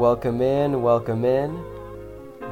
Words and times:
Welcome 0.00 0.40
in, 0.40 0.80
welcome 0.80 1.26
in. 1.26 1.62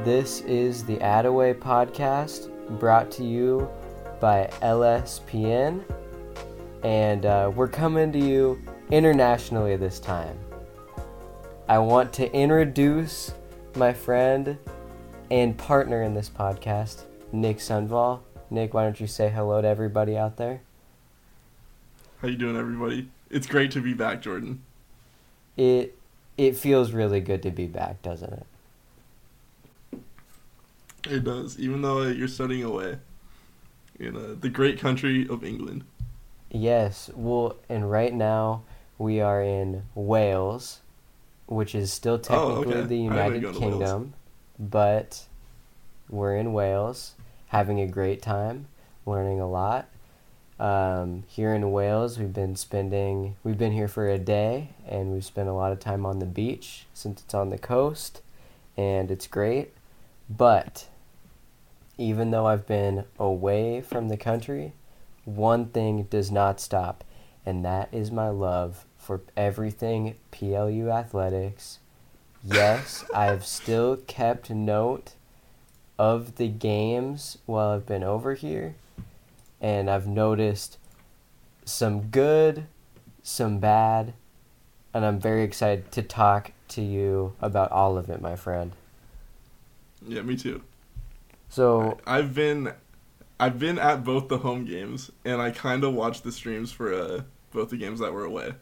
This 0.03 0.41
is 0.41 0.85
the 0.85 0.97
Attaway 0.97 1.55
podcast 1.55 2.47
brought 2.77 3.09
to 3.13 3.23
you 3.23 3.67
by 4.19 4.51
LSPN, 4.61 5.83
and 6.83 7.25
uh, 7.25 7.51
we're 7.55 7.67
coming 7.67 8.11
to 8.11 8.19
you 8.19 8.61
internationally 8.91 9.75
this 9.77 9.99
time. 9.99 10.37
I 11.67 11.79
want 11.79 12.13
to 12.13 12.31
introduce 12.31 13.33
my 13.75 13.93
friend 13.93 14.55
and 15.31 15.57
partner 15.57 16.03
in 16.03 16.13
this 16.13 16.29
podcast, 16.29 17.05
Nick 17.31 17.57
Sunval. 17.57 18.19
Nick, 18.51 18.75
why 18.75 18.83
don't 18.83 18.99
you 18.99 19.07
say 19.07 19.27
hello 19.27 19.59
to 19.59 19.67
everybody 19.67 20.15
out 20.15 20.37
there? 20.37 20.61
How 22.21 22.27
you 22.27 22.37
doing, 22.37 22.57
everybody? 22.57 23.09
It's 23.31 23.47
great 23.47 23.71
to 23.71 23.81
be 23.81 23.95
back, 23.95 24.21
Jordan. 24.21 24.61
It 25.57 25.98
it 26.39 26.55
feels 26.55 26.93
really 26.93 27.19
good 27.19 27.43
to 27.43 27.51
be 27.51 27.67
back, 27.67 28.01
doesn't 28.01 28.31
it? 28.31 29.99
It 31.09 31.23
does, 31.25 31.59
even 31.59 31.81
though 31.81 32.03
you're 32.03 32.29
studying 32.29 32.63
away 32.63 32.97
in 33.99 34.15
uh, 34.15 34.35
the 34.39 34.47
great 34.47 34.79
country 34.79 35.27
of 35.29 35.43
England. 35.43 35.83
Yes, 36.49 37.11
well, 37.13 37.57
and 37.67 37.91
right 37.91 38.13
now 38.13 38.63
we 38.97 39.19
are 39.19 39.41
in 39.43 39.83
Wales, 39.95 40.79
which 41.45 41.75
is 41.75 41.91
still 41.91 42.17
technically 42.17 42.73
okay. 42.73 42.87
the 42.87 42.97
United 42.97 43.41
gone 43.41 43.53
to 43.53 43.59
Wales. 43.59 43.71
Kingdom, 43.71 44.13
but 44.57 45.25
we're 46.09 46.37
in 46.37 46.53
Wales, 46.53 47.15
having 47.47 47.81
a 47.81 47.87
great 47.87 48.21
time, 48.21 48.67
learning 49.05 49.41
a 49.41 49.47
lot. 49.47 49.89
Um, 50.59 51.23
here 51.27 51.53
in 51.53 51.71
Wales, 51.71 52.19
we've 52.19 52.33
been 52.33 52.57
spending, 52.57 53.37
we've 53.43 53.57
been 53.57 53.71
here 53.71 53.87
for 53.87 54.09
a 54.09 54.17
day, 54.17 54.71
and 54.85 55.13
we've 55.13 55.23
spent 55.23 55.47
a 55.47 55.53
lot 55.53 55.71
of 55.71 55.79
time 55.79 56.05
on 56.05 56.19
the 56.19 56.25
beach 56.25 56.85
since 56.93 57.21
it's 57.21 57.33
on 57.33 57.49
the 57.49 57.57
coast, 57.57 58.21
and 58.75 59.09
it's 59.09 59.25
great. 59.25 59.73
But 60.29 60.87
even 61.97 62.31
though 62.31 62.45
I've 62.45 62.67
been 62.67 63.05
away 63.17 63.79
from 63.81 64.09
the 64.09 64.17
country, 64.17 64.73
one 65.23 65.67
thing 65.67 66.03
does 66.09 66.29
not 66.29 66.59
stop, 66.59 67.05
and 67.45 67.63
that 67.63 67.87
is 67.93 68.11
my 68.11 68.27
love 68.27 68.85
for 68.97 69.21
everything 69.37 70.15
PLU 70.31 70.89
athletics. 70.89 71.79
Yes, 72.43 73.05
I've 73.13 73.45
still 73.45 73.95
kept 73.95 74.49
note 74.49 75.13
of 75.97 76.35
the 76.35 76.47
games 76.47 77.37
while 77.45 77.71
I've 77.71 77.85
been 77.85 78.03
over 78.03 78.33
here, 78.33 78.75
and 79.61 79.89
I've 79.89 80.07
noticed 80.07 80.77
some 81.65 82.03
good, 82.09 82.65
some 83.23 83.59
bad, 83.59 84.13
and 84.93 85.05
I'm 85.05 85.19
very 85.19 85.43
excited 85.43 85.91
to 85.93 86.01
talk 86.01 86.51
to 86.69 86.81
you 86.81 87.33
about 87.41 87.71
all 87.71 87.97
of 87.97 88.09
it, 88.09 88.21
my 88.21 88.35
friend. 88.35 88.71
Yeah, 90.07 90.21
me 90.21 90.35
too. 90.35 90.61
So, 91.49 91.99
I- 92.05 92.19
I've 92.19 92.33
been, 92.33 92.73
I've 93.39 93.59
been 93.59 93.79
at 93.79 94.03
both 94.03 94.27
the 94.29 94.39
home 94.39 94.65
games, 94.65 95.11
and 95.25 95.41
I 95.41 95.51
kind 95.51 95.83
of 95.83 95.93
watched 95.93 96.23
the 96.23 96.31
streams 96.31 96.71
for 96.71 96.93
uh, 96.93 97.21
both 97.51 97.69
the 97.69 97.77
games 97.77 97.99
that 97.99 98.13
were 98.13 98.25
away. 98.25 98.53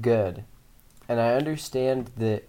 Good. 0.00 0.44
And 1.08 1.20
I 1.20 1.34
understand 1.34 2.10
that 2.16 2.44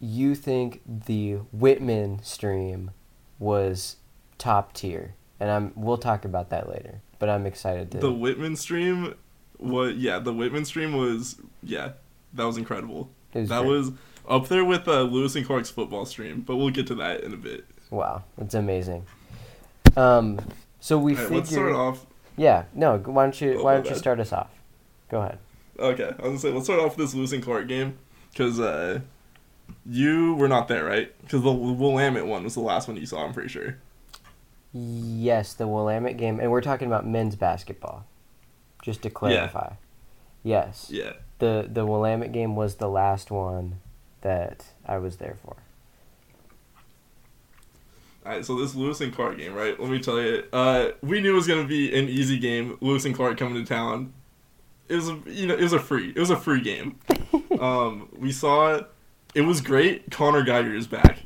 you 0.00 0.34
think 0.34 0.80
the 0.86 1.34
Whitman 1.52 2.22
stream 2.22 2.90
was 3.38 3.96
top 4.38 4.72
tier. 4.72 5.14
And 5.40 5.50
I'm 5.50 5.72
we'll 5.74 5.98
talk 5.98 6.24
about 6.24 6.50
that 6.50 6.68
later. 6.68 7.00
But 7.18 7.30
I'm 7.30 7.46
excited 7.46 7.90
to 7.92 7.98
The 7.98 8.12
Whitman 8.12 8.56
stream 8.56 9.14
was 9.58 9.94
yeah, 9.96 10.18
the 10.18 10.32
Whitman 10.32 10.64
stream 10.64 10.96
was 10.96 11.40
yeah, 11.62 11.92
that 12.34 12.44
was 12.44 12.56
incredible. 12.58 13.10
was 13.34 13.48
that 13.48 13.62
great. 13.62 13.68
was 13.68 13.92
up 14.28 14.48
there 14.48 14.64
with 14.64 14.86
uh, 14.86 15.02
Lewis 15.02 15.34
and 15.34 15.46
Clark's 15.46 15.70
football 15.70 16.04
stream, 16.04 16.42
but 16.42 16.56
we'll 16.56 16.70
get 16.70 16.86
to 16.88 16.94
that 16.96 17.22
in 17.24 17.32
a 17.32 17.36
bit. 17.38 17.64
wow, 17.90 18.22
it's 18.38 18.54
amazing. 18.54 19.06
Um 19.96 20.38
so 20.78 20.98
we 20.98 21.12
right, 21.14 21.22
figured 21.22 21.36
let's 21.38 21.50
start 21.50 21.72
off. 21.72 22.06
Yeah, 22.36 22.64
no, 22.74 22.98
why 22.98 23.24
don't 23.24 23.40
you 23.40 23.58
Oh, 23.60 23.64
why 23.64 23.74
don't 23.74 23.88
you 23.88 23.96
start 23.96 24.20
us 24.20 24.32
off? 24.32 24.50
Go 25.10 25.20
ahead. 25.20 25.38
Okay, 25.78 26.04
I 26.04 26.08
was 26.08 26.18
gonna 26.18 26.38
say 26.38 26.52
let's 26.52 26.66
start 26.66 26.80
off 26.80 26.96
with 26.96 27.06
this 27.06 27.14
Lewis 27.14 27.32
and 27.32 27.42
Clark 27.42 27.66
game 27.66 27.98
because 28.30 28.60
uh, 28.60 29.00
you 29.86 30.34
were 30.34 30.48
not 30.48 30.68
there, 30.68 30.84
right? 30.84 31.12
Because 31.22 31.42
the 31.42 31.52
Willamette 31.52 32.26
one 32.26 32.44
was 32.44 32.54
the 32.54 32.60
last 32.60 32.88
one 32.88 32.96
you 32.96 33.06
saw. 33.06 33.24
I'm 33.24 33.32
pretty 33.32 33.48
sure. 33.48 33.76
Yes, 34.72 35.54
the 35.54 35.66
Willamette 35.66 36.16
game 36.16 36.38
and 36.40 36.50
we're 36.50 36.60
talking 36.60 36.86
about 36.86 37.06
men's 37.06 37.36
basketball. 37.36 38.06
Just 38.82 39.02
to 39.02 39.10
clarify. 39.10 39.74
Yes. 40.42 40.88
Yeah. 40.90 41.14
The 41.38 41.68
the 41.70 41.84
Willamette 41.84 42.32
game 42.32 42.56
was 42.56 42.76
the 42.76 42.88
last 42.88 43.30
one 43.30 43.80
that 44.22 44.66
I 44.86 44.98
was 44.98 45.16
there 45.16 45.36
for. 45.42 45.56
All 48.24 48.32
right, 48.32 48.44
so 48.44 48.58
this 48.58 48.74
Lewis 48.74 49.00
and 49.00 49.14
Clark 49.14 49.38
game, 49.38 49.54
right? 49.54 49.80
Let 49.80 49.90
me 49.90 49.98
tell 49.98 50.20
you, 50.20 50.44
uh, 50.52 50.90
we 51.02 51.20
knew 51.20 51.32
it 51.32 51.34
was 51.34 51.46
gonna 51.46 51.66
be 51.66 51.96
an 51.98 52.08
easy 52.08 52.38
game. 52.38 52.76
Lewis 52.80 53.04
and 53.06 53.14
Clark 53.14 53.38
coming 53.38 53.54
to 53.62 53.68
town. 53.68 54.12
It 54.88 54.96
was, 54.96 55.08
a, 55.08 55.18
you 55.26 55.46
know, 55.46 55.54
it 55.54 55.62
was 55.62 55.72
a 55.72 55.78
free, 55.78 56.10
it 56.10 56.18
was 56.18 56.30
a 56.30 56.36
free 56.36 56.60
game. 56.60 56.98
um, 57.60 58.08
we 58.16 58.30
saw 58.32 58.74
it. 58.74 58.90
It 59.34 59.42
was 59.42 59.60
great. 59.60 60.10
Connor 60.10 60.42
Geiger 60.42 60.74
is 60.74 60.86
back. 60.86 61.20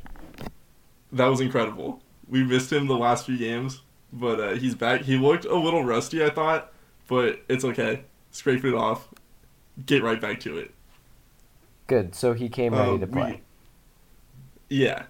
That 1.11 1.25
was 1.25 1.41
incredible. 1.41 2.01
We 2.27 2.43
missed 2.43 2.71
him 2.71 2.87
the 2.87 2.97
last 2.97 3.25
few 3.25 3.37
games, 3.37 3.81
but 4.11 4.39
uh, 4.39 4.49
he's 4.55 4.75
back. 4.75 5.01
He 5.01 5.17
looked 5.17 5.45
a 5.45 5.55
little 5.55 5.83
rusty, 5.83 6.23
I 6.23 6.29
thought, 6.29 6.71
but 7.07 7.41
it's 7.47 7.63
okay. 7.65 8.01
Scrape 8.31 8.65
it 8.65 8.73
off. 8.73 9.07
Get 9.85 10.01
right 10.03 10.19
back 10.19 10.39
to 10.41 10.57
it. 10.57 10.71
Good. 11.87 12.15
So 12.15 12.33
he 12.33 12.49
came 12.49 12.73
ready 12.73 12.91
Um, 12.91 12.99
to 13.01 13.05
we- 13.05 13.11
play. 13.11 13.41
Yeah. 14.69 15.03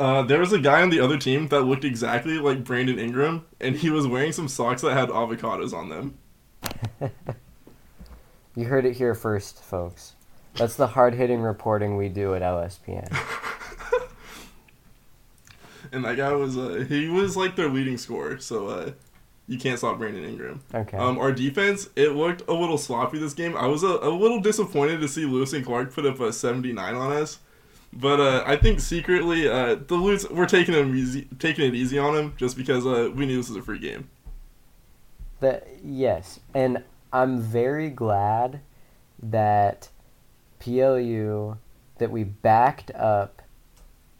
Uh, 0.00 0.22
there 0.22 0.40
was 0.40 0.52
a 0.52 0.58
guy 0.58 0.82
on 0.82 0.90
the 0.90 0.98
other 0.98 1.16
team 1.18 1.46
that 1.48 1.60
looked 1.60 1.84
exactly 1.84 2.38
like 2.38 2.64
Brandon 2.64 2.98
Ingram, 2.98 3.44
and 3.60 3.76
he 3.76 3.90
was 3.90 4.06
wearing 4.08 4.32
some 4.32 4.48
socks 4.48 4.82
that 4.82 4.92
had 4.94 5.08
avocados 5.10 5.72
on 5.72 5.88
them. 5.90 6.18
You 8.56 8.66
heard 8.66 8.84
it 8.84 8.94
here 8.96 9.14
first, 9.16 9.64
folks. 9.64 10.14
That's 10.54 10.76
the 10.76 10.86
hard 10.86 11.14
hitting 11.14 11.40
reporting 11.40 11.96
we 11.96 12.08
do 12.08 12.34
at 12.36 12.42
LSPN. 12.42 13.12
And 15.94 16.04
that 16.04 16.16
guy 16.16 16.32
was, 16.32 16.58
uh, 16.58 16.84
he 16.88 17.08
was 17.08 17.36
like 17.36 17.56
their 17.56 17.68
leading 17.68 17.96
scorer, 17.96 18.38
so 18.38 18.68
uh, 18.68 18.92
you 19.46 19.58
can't 19.58 19.78
stop 19.78 19.98
Brandon 19.98 20.24
Ingram. 20.24 20.60
Okay. 20.74 20.96
Um, 20.96 21.18
our 21.18 21.32
defense, 21.32 21.88
it 21.96 22.10
looked 22.10 22.42
a 22.48 22.52
little 22.52 22.78
sloppy 22.78 23.18
this 23.18 23.34
game. 23.34 23.56
I 23.56 23.66
was 23.66 23.82
a, 23.82 23.86
a 23.86 24.10
little 24.10 24.40
disappointed 24.40 25.00
to 25.00 25.08
see 25.08 25.24
Lewis 25.24 25.52
and 25.52 25.64
Clark 25.64 25.92
put 25.92 26.06
up 26.06 26.20
a 26.20 26.32
79 26.32 26.94
on 26.94 27.12
us. 27.12 27.38
But 27.92 28.20
uh, 28.20 28.42
I 28.44 28.56
think 28.56 28.80
secretly, 28.80 29.46
uh, 29.48 29.76
the 29.76 29.94
Lewis, 29.94 30.28
we're 30.28 30.46
taking, 30.46 30.74
him 30.74 30.96
easy, 30.96 31.28
taking 31.38 31.66
it 31.66 31.74
easy 31.74 31.98
on 31.98 32.16
him 32.16 32.34
just 32.36 32.56
because 32.56 32.84
uh, 32.86 33.10
we 33.14 33.24
knew 33.26 33.36
this 33.36 33.48
was 33.48 33.56
a 33.56 33.62
free 33.62 33.78
game. 33.78 34.08
That 35.40 35.68
yes, 35.84 36.40
and 36.54 36.82
I'm 37.12 37.40
very 37.40 37.90
glad 37.90 38.60
that 39.22 39.90
PLU 40.58 41.58
that 41.98 42.10
we 42.10 42.24
backed 42.24 42.90
up 42.92 43.42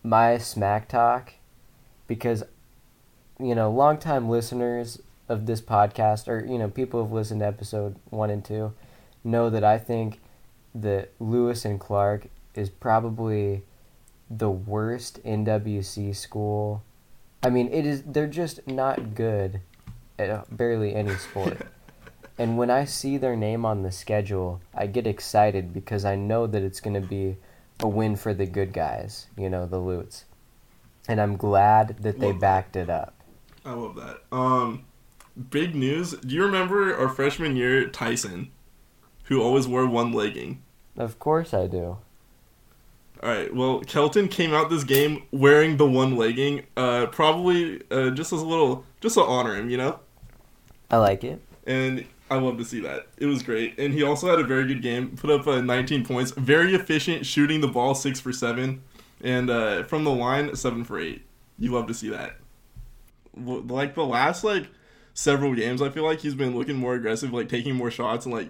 my 0.02 0.38
smack 0.38 0.88
talk 0.88 1.32
because 2.06 2.42
you 3.38 3.54
know 3.54 3.70
longtime 3.70 4.28
listeners 4.28 5.00
of 5.28 5.46
this 5.46 5.60
podcast 5.60 6.28
or 6.28 6.44
you 6.44 6.58
know 6.58 6.68
people 6.68 7.02
who've 7.02 7.12
listened 7.12 7.40
to 7.40 7.46
episode 7.46 7.96
one 8.10 8.30
and 8.30 8.44
two 8.44 8.72
know 9.24 9.48
that 9.50 9.64
I 9.64 9.78
think 9.78 10.20
that 10.74 11.12
Lewis 11.18 11.64
and 11.64 11.80
Clark 11.80 12.26
is 12.54 12.68
probably 12.68 13.62
the 14.30 14.50
worst 14.50 15.22
NWC 15.24 16.14
school. 16.14 16.82
I 17.42 17.50
mean, 17.50 17.68
it 17.72 17.86
is. 17.86 18.02
They're 18.02 18.26
just 18.26 18.66
not 18.66 19.14
good 19.14 19.60
at 20.18 20.56
barely 20.56 20.94
any 20.94 21.14
sport. 21.16 21.58
and 22.38 22.56
when 22.58 22.70
I 22.70 22.84
see 22.84 23.16
their 23.16 23.36
name 23.36 23.64
on 23.64 23.82
the 23.82 23.92
schedule, 23.92 24.60
I 24.74 24.86
get 24.86 25.06
excited 25.06 25.72
because 25.72 26.04
I 26.04 26.16
know 26.16 26.46
that 26.46 26.62
it's 26.62 26.80
going 26.80 27.00
to 27.00 27.06
be 27.06 27.36
a 27.80 27.88
win 27.88 28.16
for 28.16 28.32
the 28.34 28.46
good 28.46 28.72
guys, 28.72 29.26
you 29.36 29.50
know, 29.50 29.66
the 29.66 29.78
Lutes. 29.78 30.24
And 31.08 31.20
I'm 31.20 31.36
glad 31.36 31.98
that 32.00 32.18
they 32.18 32.32
backed 32.32 32.76
it 32.76 32.88
up. 32.88 33.14
I 33.64 33.72
love 33.72 33.96
that. 33.96 34.22
Um, 34.32 34.84
big 35.50 35.74
news. 35.74 36.12
Do 36.12 36.34
you 36.34 36.44
remember 36.44 36.96
our 36.96 37.08
freshman 37.08 37.56
year, 37.56 37.88
Tyson, 37.88 38.50
who 39.24 39.42
always 39.42 39.66
wore 39.66 39.86
one 39.86 40.12
legging? 40.12 40.62
Of 40.96 41.18
course 41.18 41.52
I 41.52 41.66
do. 41.66 41.98
All 43.22 43.30
right. 43.30 43.54
Well, 43.54 43.80
Kelton 43.80 44.28
came 44.28 44.52
out 44.52 44.70
this 44.70 44.84
game 44.84 45.22
wearing 45.30 45.76
the 45.76 45.86
one 45.86 46.16
legging. 46.16 46.66
Uh, 46.76 47.06
probably 47.06 47.82
uh, 47.90 48.10
just 48.10 48.32
as 48.32 48.40
a 48.40 48.46
little, 48.46 48.84
just 49.00 49.14
to 49.14 49.22
honor 49.22 49.54
him, 49.56 49.70
you 49.70 49.78
know. 49.78 49.98
I 50.90 50.98
like 50.98 51.24
it. 51.24 51.40
And 51.66 52.04
I 52.30 52.36
love 52.36 52.58
to 52.58 52.64
see 52.64 52.80
that. 52.80 53.06
It 53.16 53.26
was 53.26 53.42
great. 53.42 53.78
And 53.78 53.94
he 53.94 54.02
also 54.02 54.28
had 54.28 54.38
a 54.38 54.44
very 54.44 54.66
good 54.66 54.82
game. 54.82 55.16
Put 55.16 55.30
up 55.30 55.46
uh, 55.46 55.60
19 55.60 56.04
points. 56.04 56.32
Very 56.32 56.74
efficient 56.74 57.24
shooting 57.24 57.60
the 57.60 57.68
ball, 57.68 57.94
six 57.94 58.20
for 58.20 58.32
seven, 58.32 58.82
and 59.24 59.50
uh, 59.50 59.82
from 59.84 60.04
the 60.04 60.12
line, 60.12 60.54
seven 60.54 60.84
for 60.84 61.00
eight. 61.00 61.26
You 61.58 61.72
love 61.72 61.88
to 61.88 61.94
see 61.94 62.10
that. 62.10 62.36
Like 63.34 63.96
the 63.96 64.04
last 64.04 64.44
like 64.44 64.68
several 65.14 65.54
games, 65.54 65.82
I 65.82 65.88
feel 65.88 66.04
like 66.04 66.20
he's 66.20 66.34
been 66.34 66.56
looking 66.56 66.76
more 66.76 66.94
aggressive, 66.94 67.32
like 67.32 67.48
taking 67.48 67.74
more 67.74 67.90
shots 67.90 68.26
and 68.26 68.34
like 68.34 68.48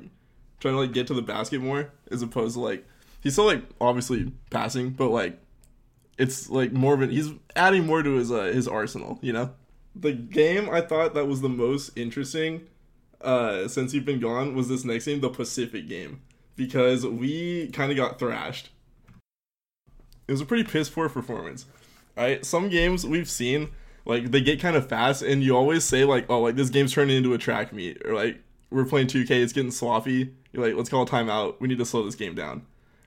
trying 0.61 0.75
to 0.75 0.81
like 0.81 0.93
get 0.93 1.07
to 1.07 1.15
the 1.15 1.23
basket 1.23 1.61
more, 1.63 1.93
as 2.11 2.21
opposed 2.21 2.55
to 2.55 2.61
like 2.61 2.87
he's 3.23 3.33
still 3.33 3.47
like 3.47 3.63
obviously 3.81 4.33
passing, 4.51 4.91
but 4.91 5.09
like 5.09 5.39
it's 6.19 6.51
like 6.51 6.73
more 6.73 6.93
of 6.93 7.01
an 7.01 7.11
he's 7.11 7.31
adding 7.57 7.87
more 7.87 8.03
to 8.03 8.15
his 8.17 8.33
uh, 8.33 8.45
his 8.45 8.67
arsenal. 8.67 9.19
You 9.23 9.33
know, 9.33 9.51
the 9.95 10.13
game 10.13 10.69
I 10.69 10.81
thought 10.81 11.15
that 11.15 11.29
was 11.29 11.41
the 11.41 11.49
most 11.49 11.97
interesting 11.97 12.67
uh, 13.21 13.69
since 13.69 13.95
you've 13.95 14.05
been 14.05 14.21
gone 14.21 14.55
was 14.55 14.69
this 14.69 14.85
next 14.85 15.07
game, 15.07 15.21
the 15.21 15.31
Pacific 15.31 15.89
game, 15.89 16.21
because 16.57 17.07
we 17.07 17.69
kind 17.69 17.91
of 17.91 17.97
got 17.97 18.19
thrashed. 18.19 18.71
It 20.27 20.33
was 20.33 20.41
a 20.41 20.47
pretty 20.47 20.65
piss 20.65 20.89
poor 20.89 21.09
performance. 21.09 21.67
Right, 22.17 22.45
some 22.45 22.69
games 22.69 23.05
we've 23.05 23.29
seen 23.29 23.71
like 24.05 24.31
they 24.31 24.41
get 24.41 24.61
kind 24.61 24.77
of 24.77 24.89
fast, 24.89 25.23
and 25.23 25.43
you 25.43 25.57
always 25.57 25.85
say 25.85 26.05
like, 26.05 26.27
"Oh, 26.29 26.41
like 26.41 26.57
this 26.57 26.71
game's 26.71 26.93
turning 26.93 27.17
into 27.17 27.33
a 27.33 27.39
track 27.39 27.73
meet," 27.73 28.05
or 28.05 28.15
like 28.15 28.41
we're 28.71 28.85
playing 28.85 29.07
2K, 29.07 29.31
it's 29.43 29.53
getting 29.53 29.71
sloppy. 29.71 30.35
You're 30.53 30.65
like, 30.65 30.77
"Let's 30.77 30.91
call 30.91 31.03
a 31.03 31.07
timeout. 31.07 31.57
We 31.61 31.69
need 31.69 31.79
to 31.79 31.87
slow 31.87 32.05
this 32.05 32.15
game 32.15 32.35
down." 32.35 32.63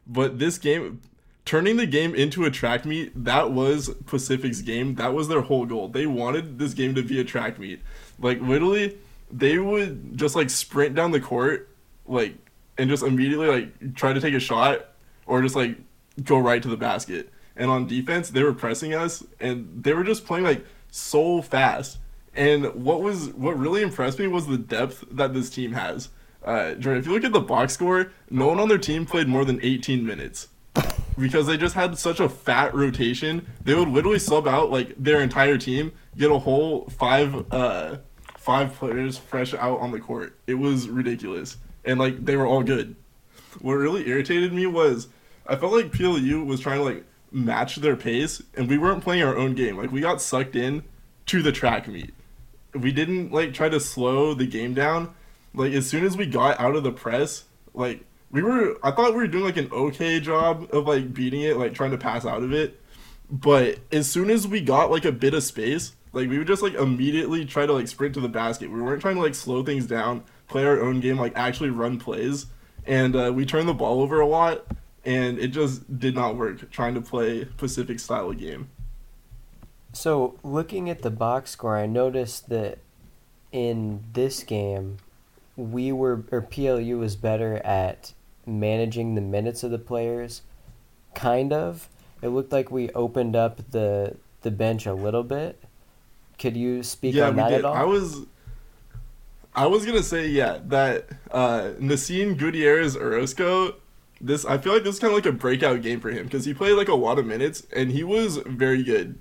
But 0.08 0.40
this 0.40 0.58
game, 0.58 1.02
turning 1.46 1.78
the 1.78 1.86
game 1.86 2.16
into 2.16 2.46
a 2.46 2.52
track 2.52 2.86
meet, 2.86 3.12
that 3.26 3.52
was 3.52 3.90
Pacific's 4.06 4.62
game. 4.62 4.96
That 4.96 5.14
was 5.14 5.28
their 5.28 5.42
whole 5.42 5.66
goal. 5.66 5.88
They 5.88 6.08
wanted 6.08 6.58
this 6.58 6.74
game 6.74 6.96
to 6.96 7.04
be 7.04 7.20
a 7.20 7.24
track 7.24 7.60
meet. 7.60 7.82
Like 8.20 8.42
literally, 8.42 8.98
they 9.32 9.60
would 9.60 10.18
just 10.18 10.36
like 10.36 10.50
sprint 10.50 10.96
down 10.96 11.12
the 11.12 11.20
court, 11.20 11.70
like, 12.08 12.36
and 12.78 12.90
just 12.90 13.04
immediately 13.04 13.48
like 13.48 13.96
try 13.96 14.14
to 14.14 14.22
take 14.22 14.34
a 14.34 14.40
shot, 14.40 14.88
or 15.28 15.42
just 15.42 15.56
like 15.56 15.78
go 16.24 16.38
right 16.38 16.62
to 16.62 16.68
the 16.68 16.78
basket. 16.78 17.32
And 17.56 17.72
on 17.72 17.88
defense, 17.88 18.30
they 18.30 18.44
were 18.44 18.54
pressing 18.54 18.94
us, 18.94 19.24
and 19.40 19.84
they 19.84 19.94
were 19.94 20.04
just 20.04 20.26
playing 20.26 20.46
like 20.46 20.66
so 20.92 21.42
fast. 21.42 21.98
And 22.36 22.66
what 22.76 23.02
was 23.02 23.30
what 23.30 23.58
really 23.58 23.82
impressed 23.82 24.20
me 24.20 24.28
was 24.28 24.46
the 24.46 24.58
depth 24.58 25.04
that 25.12 25.34
this 25.34 25.50
team 25.50 25.74
has. 25.74 26.10
Uh, 26.44 26.76
Jordan, 26.76 27.00
if 27.02 27.08
you 27.08 27.14
look 27.14 27.24
at 27.24 27.34
the 27.34 27.42
box 27.42 27.74
score, 27.74 28.12
no 28.30 28.48
one 28.48 28.60
on 28.60 28.70
their 28.70 28.78
team 28.78 29.06
played 29.06 29.28
more 29.28 29.44
than 29.44 29.60
18 29.62 30.06
minutes 30.06 30.48
because 31.18 31.48
they 31.48 31.58
just 31.58 31.76
had 31.76 31.98
such 31.98 32.20
a 32.20 32.30
fat 32.30 32.74
rotation. 32.74 33.46
They 33.64 33.74
would 33.74 33.90
literally 33.90 34.20
sub 34.20 34.48
out 34.48 34.72
like 34.72 34.94
their 34.98 35.22
entire 35.22 35.58
team, 35.58 35.92
get 36.16 36.32
a 36.32 36.38
whole 36.38 36.86
five 36.90 37.52
uh, 37.52 37.98
five 38.38 38.74
players 38.76 39.18
fresh 39.18 39.54
out 39.54 39.80
on 39.80 39.92
the 39.92 40.00
court. 40.00 40.38
It 40.48 40.56
was 40.56 40.88
ridiculous, 40.88 41.58
and 41.84 42.00
like 42.00 42.24
they 42.24 42.36
were 42.38 42.46
all 42.46 42.64
good. 42.64 42.96
What 43.62 43.74
really 43.74 44.08
irritated 44.08 44.54
me 44.54 44.68
was 44.68 45.08
I 45.48 45.56
felt 45.56 45.74
like 45.74 45.92
PLU 45.92 46.44
was 46.44 46.60
trying 46.60 46.80
to 46.80 46.84
like 46.84 47.06
match 47.32 47.78
their 47.78 47.96
pace, 47.96 48.42
and 48.56 48.70
we 48.70 48.78
weren't 48.78 49.04
playing 49.04 49.24
our 49.24 49.38
own 49.38 49.56
game. 49.56 49.78
Like 49.78 49.92
we 49.92 50.02
got 50.02 50.22
sucked 50.22 50.56
in 50.56 50.84
to 51.28 51.42
the 51.42 51.52
track 51.52 51.88
meet. 51.88 52.14
We 52.74 52.92
didn't 52.92 53.32
like 53.32 53.54
try 53.54 53.70
to 53.70 53.80
slow 53.80 54.34
the 54.34 54.46
game 54.46 54.74
down. 54.74 55.14
Like 55.54 55.74
as 55.74 55.88
soon 55.88 56.06
as 56.06 56.18
we 56.18 56.26
got 56.26 56.60
out 56.60 56.76
of 56.76 56.84
the 56.84 56.92
press, 56.92 57.46
like 57.74 58.04
we 58.32 58.44
were 58.44 58.78
I 58.84 58.92
thought 58.92 59.12
we 59.12 59.22
were 59.22 59.28
doing 59.28 59.46
like 59.46 59.58
an 59.58 59.70
okay 59.72 60.20
job 60.20 60.68
of 60.72 60.88
like 60.88 61.14
beating 61.14 61.42
it, 61.42 61.58
like 61.58 61.74
trying 61.74 61.92
to 61.92 61.98
pass 61.98 62.26
out 62.26 62.44
of 62.44 62.54
it. 62.54 62.82
But 63.30 63.80
as 63.92 64.10
soon 64.10 64.30
as 64.30 64.48
we 64.48 64.62
got 64.62 64.92
like 64.92 65.06
a 65.06 65.12
bit 65.12 65.34
of 65.34 65.44
space, 65.44 65.94
like 66.14 66.30
we 66.30 66.38
would 66.38 66.48
just 66.48 66.64
like 66.64 66.74
immediately 66.74 67.46
try 67.46 67.66
to 67.66 67.74
like 67.74 67.88
sprint 67.88 68.14
to 68.16 68.22
the 68.22 68.30
basket. 68.30 68.72
We 68.72 68.82
weren't 68.82 69.02
trying 69.02 69.16
to 69.16 69.22
like 69.22 69.36
slow 69.36 69.64
things 69.64 69.86
down, 69.86 70.24
play 70.48 70.66
our 70.66 70.82
own 70.82 71.00
game, 71.00 71.18
like 71.18 71.34
actually 71.36 71.70
run 71.70 72.00
plays. 72.00 72.48
And 72.86 73.16
uh, 73.16 73.32
we 73.36 73.46
turned 73.46 73.68
the 73.68 73.74
ball 73.74 74.02
over 74.02 74.22
a 74.22 74.26
lot, 74.26 74.66
and 75.08 75.40
it 75.40 75.48
just 75.48 76.00
did 76.00 76.14
not 76.14 76.36
work 76.36 76.70
trying 76.70 76.94
to 76.94 77.02
play 77.02 77.46
Pacific 77.46 77.98
style 77.98 78.34
game. 78.34 78.70
So, 79.94 80.38
looking 80.44 80.90
at 80.90 81.02
the 81.02 81.10
box 81.10 81.52
score, 81.52 81.78
I 81.78 81.86
noticed 81.86 82.50
that 82.50 82.80
in 83.54 84.04
this 84.12 84.44
game, 84.44 84.98
we 85.56 85.94
were, 85.94 86.26
or 86.30 86.42
PLU 86.42 87.00
was 87.00 87.16
better 87.16 87.56
at 87.66 88.12
managing 88.46 89.16
the 89.16 89.22
minutes 89.22 89.64
of 89.64 89.72
the 89.72 89.80
players. 89.80 90.42
Kind 91.16 91.54
of. 91.54 91.88
It 92.22 92.28
looked 92.28 92.52
like 92.52 92.70
we 92.70 92.90
opened 92.92 93.36
up 93.36 93.72
the 93.72 94.18
the 94.42 94.52
bench 94.52 94.86
a 94.86 94.94
little 94.94 95.24
bit. 95.24 95.64
Could 96.38 96.58
you 96.58 96.84
speak 96.84 97.16
yeah, 97.16 97.30
on 97.30 97.38
that 97.38 97.50
did. 97.50 97.60
at 97.60 97.66
all? 97.66 97.74
I 97.74 97.84
was 97.84 98.26
I 99.56 99.68
was 99.68 99.86
gonna 99.86 100.04
say 100.04 100.28
yeah 100.28 100.60
that 100.66 101.08
uh 101.32 101.72
Nassim 101.80 102.38
Gutierrez 102.38 102.98
Orozco. 102.98 103.76
This 104.20 104.46
I 104.46 104.58
feel 104.58 104.74
like 104.74 104.84
this 104.84 104.96
is 104.96 105.00
kind 105.00 105.12
of 105.12 105.18
like 105.18 105.26
a 105.26 105.32
breakout 105.32 105.82
game 105.82 106.00
for 106.00 106.10
him 106.10 106.26
because 106.26 106.46
he 106.46 106.54
played 106.54 106.74
like 106.74 106.88
a 106.88 106.96
lot 106.96 107.20
of 107.20 107.26
minutes 107.26 107.68
and 107.76 107.92
he 107.92 108.04
was 108.04 108.38
very 108.38 108.84
good. 108.84 109.20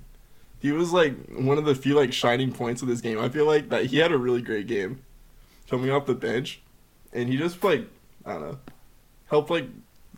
He 0.59 0.71
was 0.71 0.91
like 0.91 1.13
one 1.29 1.57
of 1.57 1.65
the 1.65 1.75
few 1.75 1.93
like 1.93 2.13
shining 2.13 2.51
points 2.51 2.81
of 2.81 2.87
this 2.87 3.01
game. 3.01 3.19
I 3.19 3.29
feel 3.29 3.45
like 3.45 3.69
that 3.69 3.85
he 3.87 3.97
had 3.97 4.11
a 4.11 4.17
really 4.17 4.41
great 4.41 4.67
game 4.67 5.03
coming 5.69 5.91
off 5.91 6.05
the 6.05 6.15
bench, 6.15 6.61
and 7.13 7.29
he 7.29 7.37
just 7.37 7.63
like 7.63 7.87
I 8.25 8.33
don't 8.33 8.41
know 8.41 8.57
helped 9.27 9.49
like 9.49 9.67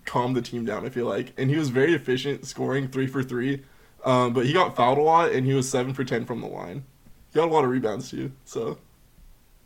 calm 0.06 0.34
the 0.34 0.42
team 0.42 0.66
down. 0.66 0.86
I 0.86 0.90
feel 0.90 1.06
like, 1.06 1.34
and 1.38 1.50
he 1.50 1.58
was 1.58 1.70
very 1.70 1.94
efficient, 1.94 2.46
scoring 2.46 2.88
three 2.88 3.08
for 3.08 3.22
three. 3.22 3.64
Um, 4.06 4.34
but 4.34 4.46
he 4.46 4.54
got 4.54 4.76
fouled 4.76 4.98
a 4.98 5.02
lot, 5.02 5.32
and 5.32 5.46
he 5.46 5.54
was 5.54 5.70
seven 5.70 5.94
for 5.94 6.04
ten 6.04 6.26
from 6.26 6.42
the 6.42 6.48
line. 6.48 6.84
He 7.32 7.36
got 7.36 7.50
a 7.50 7.52
lot 7.52 7.64
of 7.64 7.70
rebounds 7.70 8.10
too, 8.10 8.32
so 8.46 8.78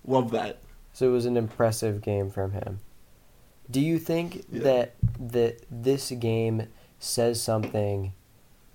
love 0.06 0.31
that. 0.31 0.60
So 0.92 1.10
it 1.10 1.12
was 1.12 1.25
an 1.25 1.38
impressive 1.38 2.01
game 2.01 2.30
from 2.30 2.51
him. 2.51 2.80
Do 3.74 3.81
you 3.81 3.98
think 3.98 4.46
Yeah. 4.52 4.64
that 4.64 4.96
that 5.20 5.62
this 5.72 6.12
game 6.12 6.68
says 7.00 7.42
something 7.42 8.14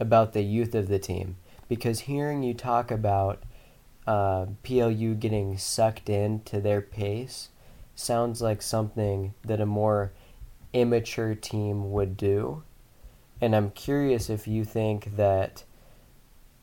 about 0.00 0.32
the 0.32 0.42
youth 0.42 0.74
of 0.74 0.88
the 0.88 0.98
team? 0.98 1.36
Because 1.68 2.00
hearing 2.00 2.42
you 2.42 2.52
talk 2.52 2.90
about 2.90 3.42
uh, 4.08 4.46
PLU 4.64 5.14
getting 5.14 5.56
sucked 5.56 6.08
into 6.10 6.60
their 6.60 6.80
pace 6.80 7.50
sounds 7.94 8.42
like 8.42 8.60
something 8.60 9.34
that 9.44 9.60
a 9.60 9.66
more 9.66 10.12
immature 10.72 11.34
team 11.36 11.92
would 11.92 12.16
do. 12.16 12.64
And 13.40 13.54
I'm 13.54 13.70
curious 13.70 14.28
if 14.28 14.48
you 14.48 14.64
think 14.64 15.14
that 15.16 15.62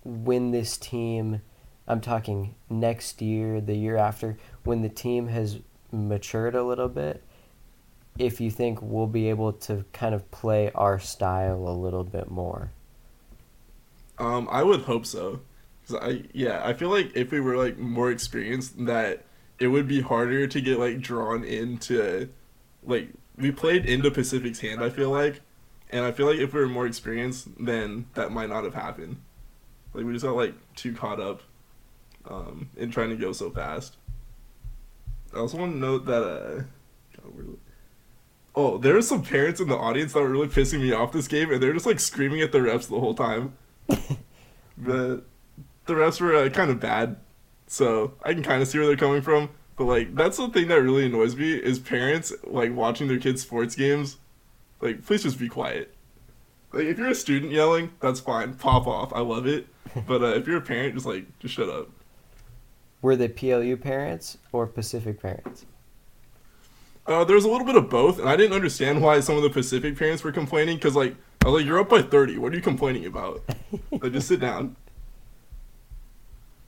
when 0.04 0.52
this 0.52 0.76
team, 0.78 1.42
I'm 1.88 2.02
talking 2.02 2.56
next 2.70 3.22
year, 3.22 3.62
the 3.62 3.76
year 3.78 3.96
after, 3.96 4.38
when 4.66 4.82
the 4.82 4.90
team 4.90 5.28
has 5.30 5.60
matured 5.92 6.54
a 6.56 6.64
little 6.64 6.90
bit, 6.90 7.24
if 8.18 8.40
you 8.40 8.50
think 8.50 8.80
we'll 8.82 9.08
be 9.08 9.30
able 9.30 9.54
to 9.54 9.84
kind 9.94 10.16
of 10.16 10.30
play 10.32 10.72
our 10.74 11.00
style 11.00 11.68
a 11.68 11.76
little 11.76 12.04
bit 12.04 12.30
more. 12.32 12.72
Um, 14.18 14.48
I 14.50 14.64
would 14.64 14.82
hope 14.82 15.06
so. 15.06 15.42
'Cause 15.88 15.98
I 16.02 16.24
yeah, 16.34 16.62
I 16.66 16.74
feel 16.74 16.90
like 16.90 17.16
if 17.16 17.32
we 17.32 17.40
were 17.40 17.58
like 17.58 17.78
more 17.78 18.10
experienced, 18.10 18.86
that 18.86 19.24
it 19.60 19.68
would 19.68 19.88
be 19.88 20.02
harder 20.02 20.48
to 20.48 20.62
get 20.62 20.80
like 20.80 21.00
drawn 21.00 21.44
into, 21.44 22.30
like 22.84 23.10
we 23.38 23.52
played 23.52 23.86
into 23.86 24.10
Pacific's 24.10 24.60
hand. 24.62 24.84
I 24.84 24.90
feel 24.90 25.12
like, 25.12 25.42
and 25.92 26.04
I 26.04 26.12
feel 26.12 26.26
like 26.26 26.40
if 26.40 26.54
we 26.54 26.62
were 26.62 26.68
more 26.68 26.88
experienced, 26.88 27.50
then 27.64 28.08
that 28.16 28.32
might 28.32 28.50
not 28.50 28.64
have 28.64 28.74
happened. 28.74 29.18
Like 29.94 30.06
we 30.06 30.14
just 30.14 30.26
got 30.26 30.36
like 30.36 30.56
too 30.76 30.94
caught 30.94 31.20
up, 31.20 31.42
um, 32.28 32.70
in 32.78 32.90
trying 32.90 33.10
to 33.10 33.16
go 33.16 33.32
so 33.32 33.52
fast. 33.52 33.98
I 35.34 35.38
also 35.38 35.58
want 35.58 35.74
to 35.74 35.78
note 35.78 36.06
that 36.06 36.24
uh, 36.24 36.64
God, 37.22 37.58
oh, 38.56 38.78
there 38.78 38.96
are 38.96 39.02
some 39.02 39.22
parents 39.22 39.60
in 39.60 39.68
the 39.68 39.78
audience 39.78 40.14
that 40.14 40.22
were 40.22 40.30
really 40.30 40.48
pissing 40.48 40.80
me 40.80 40.92
off 40.92 41.12
this 41.12 41.28
game, 41.28 41.52
and 41.52 41.62
they're 41.62 41.74
just 41.74 41.86
like 41.86 42.00
screaming 42.00 42.42
at 42.42 42.52
the 42.52 42.60
refs 42.60 42.88
the 42.88 43.00
whole 43.00 43.14
time. 43.14 43.54
but 43.88 45.26
the 45.86 45.94
refs 45.94 46.22
were 46.22 46.36
uh, 46.36 46.50
kind 46.50 46.72
of 46.72 46.80
bad, 46.80 47.18
so 47.68 48.14
I 48.24 48.34
can 48.34 48.44
kind 48.44 48.62
of 48.62 48.68
see 48.68 48.78
where 48.78 48.88
they're 48.88 48.96
coming 48.96 49.22
from. 49.22 49.50
But 49.78 49.86
like, 49.86 50.16
that's 50.16 50.38
the 50.38 50.48
thing 50.50 50.70
that 50.70 50.82
really 50.82 51.06
annoys 51.06 51.36
me 51.36 51.54
is 51.54 51.80
parents 51.80 52.34
like 52.46 52.74
watching 52.74 53.08
their 53.08 53.20
kids' 53.20 53.42
sports 53.42 53.76
games. 53.76 54.18
Like, 54.82 55.06
please 55.06 55.24
just 55.24 55.40
be 55.40 55.50
quiet. 55.50 55.94
Like, 56.72 56.86
if 56.86 56.98
you're 56.98 57.08
a 57.08 57.16
student 57.16 57.52
yelling, 57.52 57.92
that's 58.00 58.20
fine. 58.20 58.54
Pop 58.56 58.88
off. 58.88 59.12
I 59.14 59.20
love 59.20 59.48
it. 59.48 59.68
But 60.06 60.22
uh, 60.22 60.36
if 60.36 60.46
you're 60.46 60.58
a 60.58 60.62
parent, 60.62 60.96
just 60.96 61.06
like, 61.06 61.40
just 61.40 61.54
shut 61.54 61.70
up. 61.70 61.88
Were 63.02 63.16
they 63.16 63.30
PLU 63.30 63.78
parents 63.78 64.38
or 64.52 64.68
Pacific 64.68 65.22
parents? 65.22 65.66
Uh, 67.08 67.24
there 67.24 67.36
was 67.36 67.46
a 67.46 67.50
little 67.50 67.66
bit 67.66 67.76
of 67.76 67.90
both, 67.90 68.20
and 68.20 68.28
I 68.28 68.36
didn't 68.36 68.54
understand 68.54 69.02
why 69.02 69.20
some 69.20 69.38
of 69.38 69.44
the 69.44 69.50
Pacific 69.50 69.98
parents 69.98 70.24
were 70.24 70.32
complaining. 70.32 70.80
Cause 70.80 70.96
like, 70.96 71.16
I 71.44 71.50
was 71.50 71.62
like, 71.62 71.68
you're 71.68 71.80
up 71.80 71.90
by 71.90 72.02
thirty. 72.02 72.38
What 72.38 72.52
are 72.52 72.56
you 72.56 72.62
complaining 72.62 73.06
about? 73.06 73.44
like, 73.92 74.12
just 74.12 74.28
sit 74.28 74.40
down. 74.40 74.76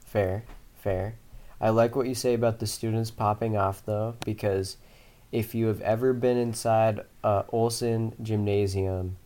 Fair, 0.05 0.43
fair. 0.75 1.15
I 1.59 1.69
like 1.69 1.95
what 1.95 2.07
you 2.07 2.13
say 2.13 2.33
about 2.35 2.59
the 2.59 2.67
students 2.67 3.09
popping 3.09 3.57
off 3.57 3.83
though, 3.85 4.15
because 4.25 4.77
if 5.31 5.55
you 5.55 5.67
have 5.67 5.81
ever 5.81 6.13
been 6.13 6.37
inside 6.37 7.01
uh, 7.23 7.43
Olson 7.49 8.13
Gymnasium, 8.21 9.17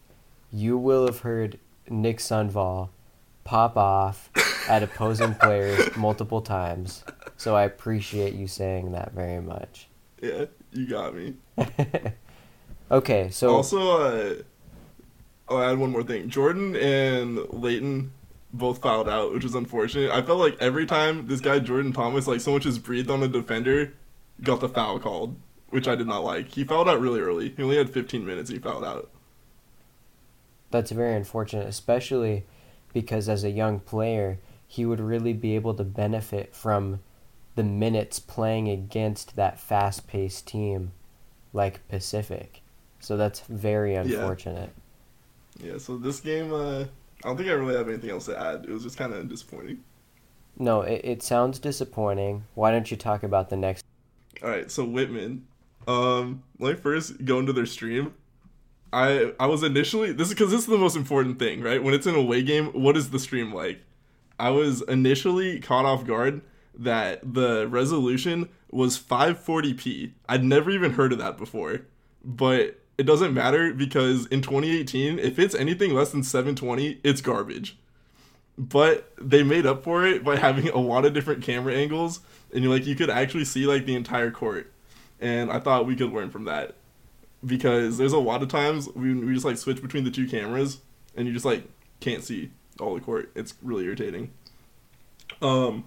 you 0.52 0.78
will 0.78 1.06
have 1.06 1.20
heard 1.20 1.60
Nick 1.90 2.18
Sunval 2.20 2.90
pop 3.44 3.76
off 3.76 4.30
at 4.70 4.84
opposing 4.84 5.36
players 5.36 5.96
multiple 5.98 6.42
times. 6.42 7.04
So 7.38 7.56
I 7.56 7.64
appreciate 7.64 8.34
you 8.34 8.48
saying 8.48 8.92
that 8.94 9.14
very 9.14 9.42
much. 9.42 9.88
Yeah, 10.22 10.46
you 10.72 10.88
got 10.88 11.16
me. 11.16 11.34
okay, 12.92 13.30
so 13.30 13.56
also, 13.56 14.02
uh, 14.02 14.36
I'll 15.50 15.62
add 15.62 15.78
one 15.78 15.92
more 15.92 16.04
thing. 16.04 16.30
Jordan 16.30 16.76
and 16.76 17.38
Leighton 17.52 18.12
both 18.54 18.82
fouled 18.82 19.10
out, 19.10 19.34
which 19.34 19.46
is 19.46 19.56
unfortunate. 19.56 20.12
I 20.12 20.22
felt 20.22 20.40
like 20.40 20.58
every 20.60 20.86
time 20.86 21.28
this 21.28 21.42
guy 21.42 21.60
Jordan 21.60 21.94
Thomas, 21.94 22.28
like 22.28 22.42
so 22.42 22.52
much 22.52 22.64
just 22.64 22.84
breathed 22.84 23.10
on 23.10 23.20
the 23.22 23.28
defender, 23.28 23.94
got 24.44 24.60
the 24.60 24.70
foul 24.70 25.00
called, 25.00 25.36
which 25.70 25.88
I 25.88 25.96
did 25.96 26.08
not 26.08 26.24
like. 26.24 26.50
He 26.50 26.64
fouled 26.64 26.90
out 26.90 27.00
really 27.00 27.22
early. 27.22 27.54
He 27.56 27.64
only 27.64 27.78
had 27.78 27.90
15 27.90 28.26
minutes. 28.26 28.50
He 28.50 28.60
fouled 28.60 28.84
out. 28.84 29.10
That's 30.70 30.92
very 30.92 31.16
unfortunate, 31.16 31.68
especially 31.68 32.46
because 32.94 33.28
as 33.28 33.44
a 33.44 33.50
young 33.50 33.80
player, 33.80 34.40
he 34.68 34.86
would 34.86 35.02
really 35.02 35.34
be 35.34 35.56
able 35.56 35.74
to 35.74 35.84
benefit 35.84 36.56
from 36.56 37.02
the 37.56 37.64
minutes 37.64 38.20
playing 38.20 38.70
against 38.70 39.36
that 39.36 39.60
fast 39.60 40.08
paced 40.08 40.48
team 40.48 40.92
like 41.54 41.88
Pacific. 41.90 42.62
So 43.00 43.18
that's 43.18 43.42
very 43.42 43.96
unfortunate. 43.96 44.72
Yeah, 45.60 45.74
yeah 45.74 45.78
so 45.78 45.98
this 45.98 46.20
game, 46.20 46.54
uh, 46.54 46.82
I 46.82 46.88
don't 47.24 47.38
think 47.38 47.50
I 47.50 47.54
really 47.54 47.76
have 47.76 47.90
anything 47.90 48.10
else 48.10 48.26
to 48.26 48.40
add. 48.40 48.66
It 48.66 48.70
was 48.70 48.84
just 48.84 48.98
kind 48.98 49.14
of 49.14 49.28
disappointing. 49.28 49.84
No, 50.58 50.82
it, 50.82 51.02
it 51.04 51.24
sounds 51.24 51.60
disappointing. 51.60 52.46
Why 52.56 52.72
don't 52.72 52.90
you 52.92 52.98
talk 52.98 53.24
about 53.24 53.50
the 53.50 53.58
next? 53.58 53.84
All 54.44 54.50
right, 54.50 54.70
so 54.70 54.86
Whitman. 54.86 55.46
Um, 55.88 56.44
let 56.60 56.76
me 56.76 56.82
first 56.82 57.26
go 57.26 57.40
into 57.40 57.54
their 57.54 57.66
stream. 57.66 58.14
I 58.94 59.34
I 59.40 59.46
was 59.46 59.64
initially 59.64 60.12
this 60.12 60.28
is 60.28 60.34
because 60.34 60.52
this 60.52 60.62
is 60.62 60.68
the 60.68 60.78
most 60.78 60.96
important 60.96 61.40
thing, 61.40 61.62
right? 61.62 61.82
When 61.82 61.94
it's 61.94 62.06
an 62.06 62.16
away 62.16 62.44
game, 62.44 62.68
what 62.68 62.98
is 62.98 63.10
the 63.10 63.20
stream 63.20 63.54
like? 63.54 63.80
I 64.38 64.50
was 64.50 64.82
initially 64.84 65.60
caught 65.60 65.86
off 65.86 66.06
guard 66.06 66.42
that 66.78 67.34
the 67.34 67.68
resolution 67.68 68.50
was 68.70 69.00
540p. 69.00 70.12
I'd 70.30 70.44
never 70.44 70.72
even 70.72 70.94
heard 70.94 71.12
of 71.12 71.20
that 71.20 71.38
before, 71.38 71.82
but 72.24 72.80
it 72.98 73.04
doesn't 73.04 73.34
matter 73.34 73.74
because 73.74 74.28
in 74.28 74.42
2018, 74.42 75.20
if 75.20 75.40
it's 75.40 75.56
anything 75.56 75.94
less 75.94 76.12
than 76.12 76.24
720, 76.24 77.00
it's 77.04 77.22
garbage. 77.22 77.78
But 78.58 79.12
they 79.18 79.44
made 79.44 79.66
up 79.66 79.84
for 79.84 80.06
it 80.06 80.24
by 80.24 80.36
having 80.38 80.70
a 80.70 80.78
lot 80.78 81.06
of 81.06 81.14
different 81.14 81.44
camera 81.44 81.74
angles, 81.74 82.20
and 82.54 82.64
you 82.64 82.70
like 82.70 82.86
you 82.86 82.96
could 82.96 83.10
actually 83.10 83.46
see 83.46 83.66
like 83.66 83.86
the 83.86 83.96
entire 83.96 84.32
court. 84.32 84.72
And 85.20 85.52
I 85.52 85.60
thought 85.60 85.86
we 85.86 85.96
could 85.96 86.12
learn 86.12 86.30
from 86.30 86.46
that 86.46 86.76
because 87.46 87.98
there's 87.98 88.14
a 88.14 88.20
lot 88.20 88.44
of 88.44 88.50
times 88.50 88.88
we, 88.96 89.14
we 89.14 89.34
just 89.34 89.46
like 89.46 89.58
switch 89.58 89.82
between 89.82 90.04
the 90.04 90.12
two 90.12 90.28
cameras 90.28 90.80
and 91.16 91.28
you 91.28 91.34
just 91.34 91.46
like 91.46 91.64
can't 92.00 92.24
see 92.24 92.52
all 92.80 92.94
the 92.94 93.02
court. 93.02 93.32
It's 93.36 93.54
really 93.62 93.86
irritating. 93.86 94.32
Um, 95.42 95.86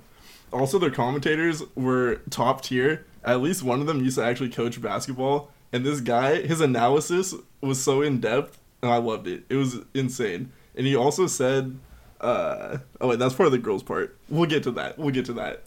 also 0.55 0.79
their 0.79 0.91
commentators 0.91 1.63
were 1.75 2.17
top 2.31 2.63
tier. 2.63 3.05
At 3.25 3.41
least 3.41 3.63
one 3.63 3.81
of 3.81 3.87
them 3.87 4.03
used 4.03 4.17
to 4.17 4.25
actually 4.25 4.51
coach 4.51 4.81
basketball, 4.81 5.51
and 5.73 5.85
this 5.85 6.01
guy, 6.01 6.43
his 6.43 6.61
analysis 6.61 7.35
was 7.61 7.83
so 7.83 8.03
in 8.03 8.21
depth, 8.21 8.59
and 8.81 8.93
I 8.93 8.99
loved 8.99 9.27
it. 9.27 9.45
It 9.49 9.57
was 9.57 9.79
insane. 9.95 10.53
And 10.77 10.87
he 10.87 10.95
also 10.95 11.27
said, 11.27 11.79
uh, 12.21 12.79
"Oh 13.01 13.09
wait, 13.09 13.19
that's 13.19 13.35
part 13.35 13.47
of 13.47 13.53
the 13.53 13.59
girls' 13.59 13.83
part. 13.83 14.17
We'll 14.29 14.49
get 14.49 14.63
to 14.65 14.71
that. 14.73 14.99
We'll 14.99 15.15
get 15.15 15.27
to 15.27 15.33
that." 15.35 15.65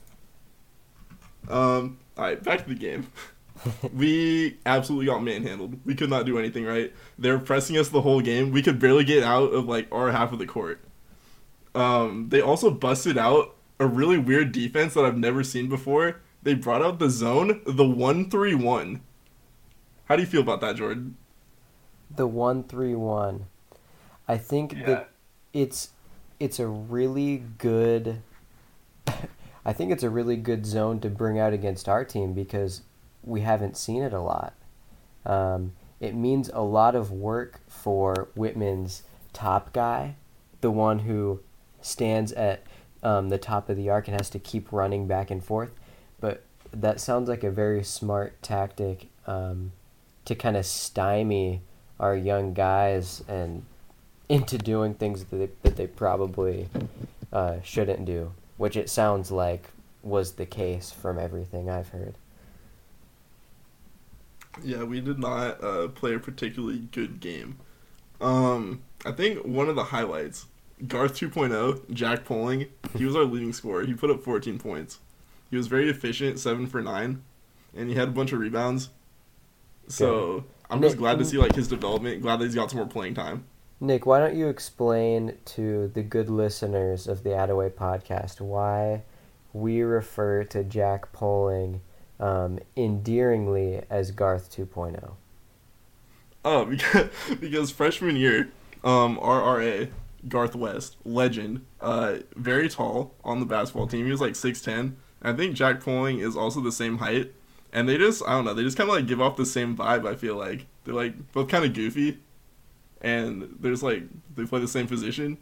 Um, 1.50 2.00
all 2.18 2.26
right, 2.26 2.42
back 2.42 2.64
to 2.64 2.70
the 2.70 2.76
game. 2.76 3.08
we 3.94 4.58
absolutely 4.66 5.08
got 5.08 5.24
manhandled. 5.24 5.80
We 5.86 5.96
could 5.96 6.10
not 6.10 6.26
do 6.26 6.38
anything 6.38 6.66
right. 6.66 6.94
They 7.18 7.32
were 7.32 7.40
pressing 7.40 7.78
us 7.78 7.90
the 7.90 8.02
whole 8.02 8.22
game. 8.22 8.52
We 8.52 8.62
could 8.62 8.80
barely 8.80 9.04
get 9.04 9.24
out 9.24 9.54
of 9.54 9.66
like 9.66 9.88
our 9.92 10.12
half 10.12 10.32
of 10.32 10.40
the 10.40 10.46
court. 10.46 10.80
Um, 11.76 12.30
they 12.30 12.42
also 12.42 12.72
busted 12.72 13.18
out 13.18 13.57
a 13.80 13.88
really 13.88 14.18
weird 14.18 14.52
defense 14.52 14.94
that 14.94 15.06
I've 15.06 15.18
never 15.18 15.44
seen 15.44 15.68
before. 15.70 16.22
They 16.44 16.54
brought 16.54 16.82
out 16.82 17.00
the 17.00 17.10
zone, 17.10 17.62
the 17.66 17.86
one 17.88 18.30
three 18.30 18.56
one. 18.56 19.02
How 20.06 20.16
do 20.16 20.22
you 20.22 20.28
feel 20.28 20.42
about 20.42 20.62
that, 20.62 20.76
Jordan? 20.78 21.18
The 22.16 22.28
one 22.28 22.64
three 22.64 22.96
one. 22.96 23.48
I 24.28 24.38
think 24.38 24.74
Yeah. 24.74 24.86
that 24.86 25.10
it's 25.54 25.90
it's 26.40 26.60
a 26.60 26.68
really 26.68 27.44
good 27.58 28.22
I 29.66 29.74
think 29.74 29.92
it's 29.92 30.04
a 30.04 30.10
really 30.10 30.38
good 30.38 30.66
zone 30.66 31.00
to 31.02 31.10
bring 31.10 31.38
out 31.38 31.52
against 31.54 31.90
our 31.90 32.06
team 32.06 32.34
because 32.34 32.82
we 33.24 33.42
haven't 33.42 33.76
seen 33.76 34.02
it 34.02 34.14
a 34.14 34.22
lot. 34.22 34.54
Um, 35.26 35.74
it 36.00 36.16
means 36.16 36.50
a 36.54 36.62
lot 36.62 36.96
of 36.96 37.12
work 37.12 37.60
for 37.68 38.30
Whitman's 38.36 39.04
top 39.34 39.74
guy, 39.74 40.16
the 40.62 40.72
one 40.72 41.00
who 41.00 41.42
stands 41.82 42.32
at 42.34 42.64
um, 43.04 43.30
the 43.30 43.38
top 43.38 43.70
of 43.70 43.78
the 43.78 43.90
arc 43.90 44.08
and 44.08 44.18
has 44.18 44.30
to 44.32 44.40
keep 44.40 44.72
running 44.72 45.08
back 45.08 45.32
and 45.32 45.44
forth. 45.44 45.72
But 46.20 46.44
that 46.72 47.00
sounds 47.00 47.30
like 47.30 47.44
a 47.44 47.52
very 47.52 47.84
smart 47.84 48.42
tactic 48.42 49.08
um, 49.26 49.72
to 50.26 50.36
kind 50.36 50.58
of 50.58 50.66
stymie 50.66 51.62
our 52.00 52.16
young 52.16 52.54
guys 52.54 53.24
and 53.28 53.66
into 54.30 54.58
doing 54.58 54.94
things 54.94 55.24
that 55.24 55.36
they, 55.38 55.50
that 55.64 55.78
they 55.78 55.88
probably 55.88 56.68
uh, 57.32 57.62
shouldn't 57.64 58.06
do, 58.06 58.34
which 58.58 58.76
it 58.76 58.90
sounds 58.90 59.32
like 59.32 59.70
was 60.04 60.34
the 60.34 60.46
case 60.46 60.92
from 60.92 61.18
everything 61.18 61.70
I've 61.70 61.90
heard. 61.90 62.16
Yeah, 64.64 64.84
we 64.84 65.02
did 65.02 65.20
not 65.20 65.64
uh, 65.64 65.88
play 65.90 66.16
a 66.16 66.20
particularly 66.20 66.80
good 66.92 67.20
game. 67.20 67.58
Um, 68.20 68.82
I 69.06 69.12
think 69.12 69.46
one 69.46 69.70
of 69.70 69.76
the 69.76 69.84
highlights, 69.86 70.46
Garth 70.86 71.16
2.0, 71.16 71.92
Jack 71.92 72.24
Poling, 72.26 72.68
he 72.96 73.06
was 73.06 73.16
our 73.16 73.24
leading 73.24 73.54
scorer. 73.54 73.86
He 73.86 73.94
put 73.94 74.12
up 74.12 74.24
14 74.24 74.60
points. 74.60 75.00
He 75.50 75.58
was 75.58 75.68
very 75.68 75.90
efficient, 75.90 76.40
seven 76.40 76.68
for 76.68 76.82
nine, 76.82 77.24
and 77.76 77.90
he 77.90 77.96
had 77.96 78.10
a 78.10 78.12
bunch 78.12 78.32
of 78.32 78.40
rebounds. 78.40 78.90
So 79.88 80.44
I'm 80.70 80.82
just 80.82 80.98
glad 80.98 81.18
to 81.20 81.26
see 81.26 81.38
like 81.38 81.56
his 81.56 81.68
development. 81.68 82.22
Glad 82.22 82.38
that 82.40 82.46
he's 82.46 82.56
got 82.56 82.70
some 82.70 82.78
more 82.78 82.88
playing 82.88 83.16
time. 83.16 83.46
Nick, 83.80 84.06
why 84.06 84.20
don't 84.20 84.36
you 84.36 84.48
explain 84.48 85.38
to 85.46 85.88
the 85.88 86.02
good 86.02 86.30
listeners 86.30 87.08
of 87.08 87.24
the 87.24 87.30
Attaway 87.30 87.72
podcast 87.72 88.42
why 88.42 89.04
we 89.54 89.82
refer 89.82 90.44
to 90.46 90.64
Jack 90.64 91.12
Poling 91.14 91.82
um, 92.20 92.60
endearingly 92.76 93.84
as 93.90 94.12
Garth 94.12 94.58
oh? 94.60 94.66
2.0? 94.66 95.12
Oh, 96.44 96.66
because, 96.70 97.10
because 97.40 97.72
freshman 97.72 98.16
year, 98.16 98.50
um, 98.84 99.18
RRA, 99.18 99.90
Garth 100.28 100.56
West, 100.56 100.98
legend, 101.06 101.66
uh, 101.82 102.18
very 102.36 102.70
tall 102.70 103.14
on 103.24 103.40
the 103.40 103.46
basketball 103.46 103.88
team. 103.88 104.06
He 104.06 104.12
was 104.12 104.22
like 104.22 104.34
6'10. 104.34 104.94
I 105.22 105.34
think 105.34 105.56
Jack 105.56 105.82
Poling 105.82 106.20
is 106.20 106.36
also 106.36 106.62
the 106.62 106.72
same 106.72 106.98
height. 107.00 107.34
And 107.74 107.88
they 107.88 107.98
just, 107.98 108.24
I 108.26 108.32
don't 108.32 108.46
know, 108.46 108.54
they 108.54 108.64
just 108.64 108.78
kind 108.78 108.90
of 108.90 108.96
like 108.96 109.08
give 109.08 109.22
off 109.22 109.36
the 109.36 109.46
same 109.46 109.76
vibe, 109.76 110.08
I 110.08 110.16
feel 110.16 110.36
like. 110.36 110.66
They're 110.84 110.94
like 110.94 111.32
both 111.34 111.50
kind 111.50 111.66
of 111.66 111.74
goofy. 111.74 112.20
And 113.02 113.56
there's 113.60 113.84
like, 113.84 114.04
they 114.36 114.46
play 114.46 114.60
the 114.60 114.68
same 114.68 114.88
position. 114.88 115.38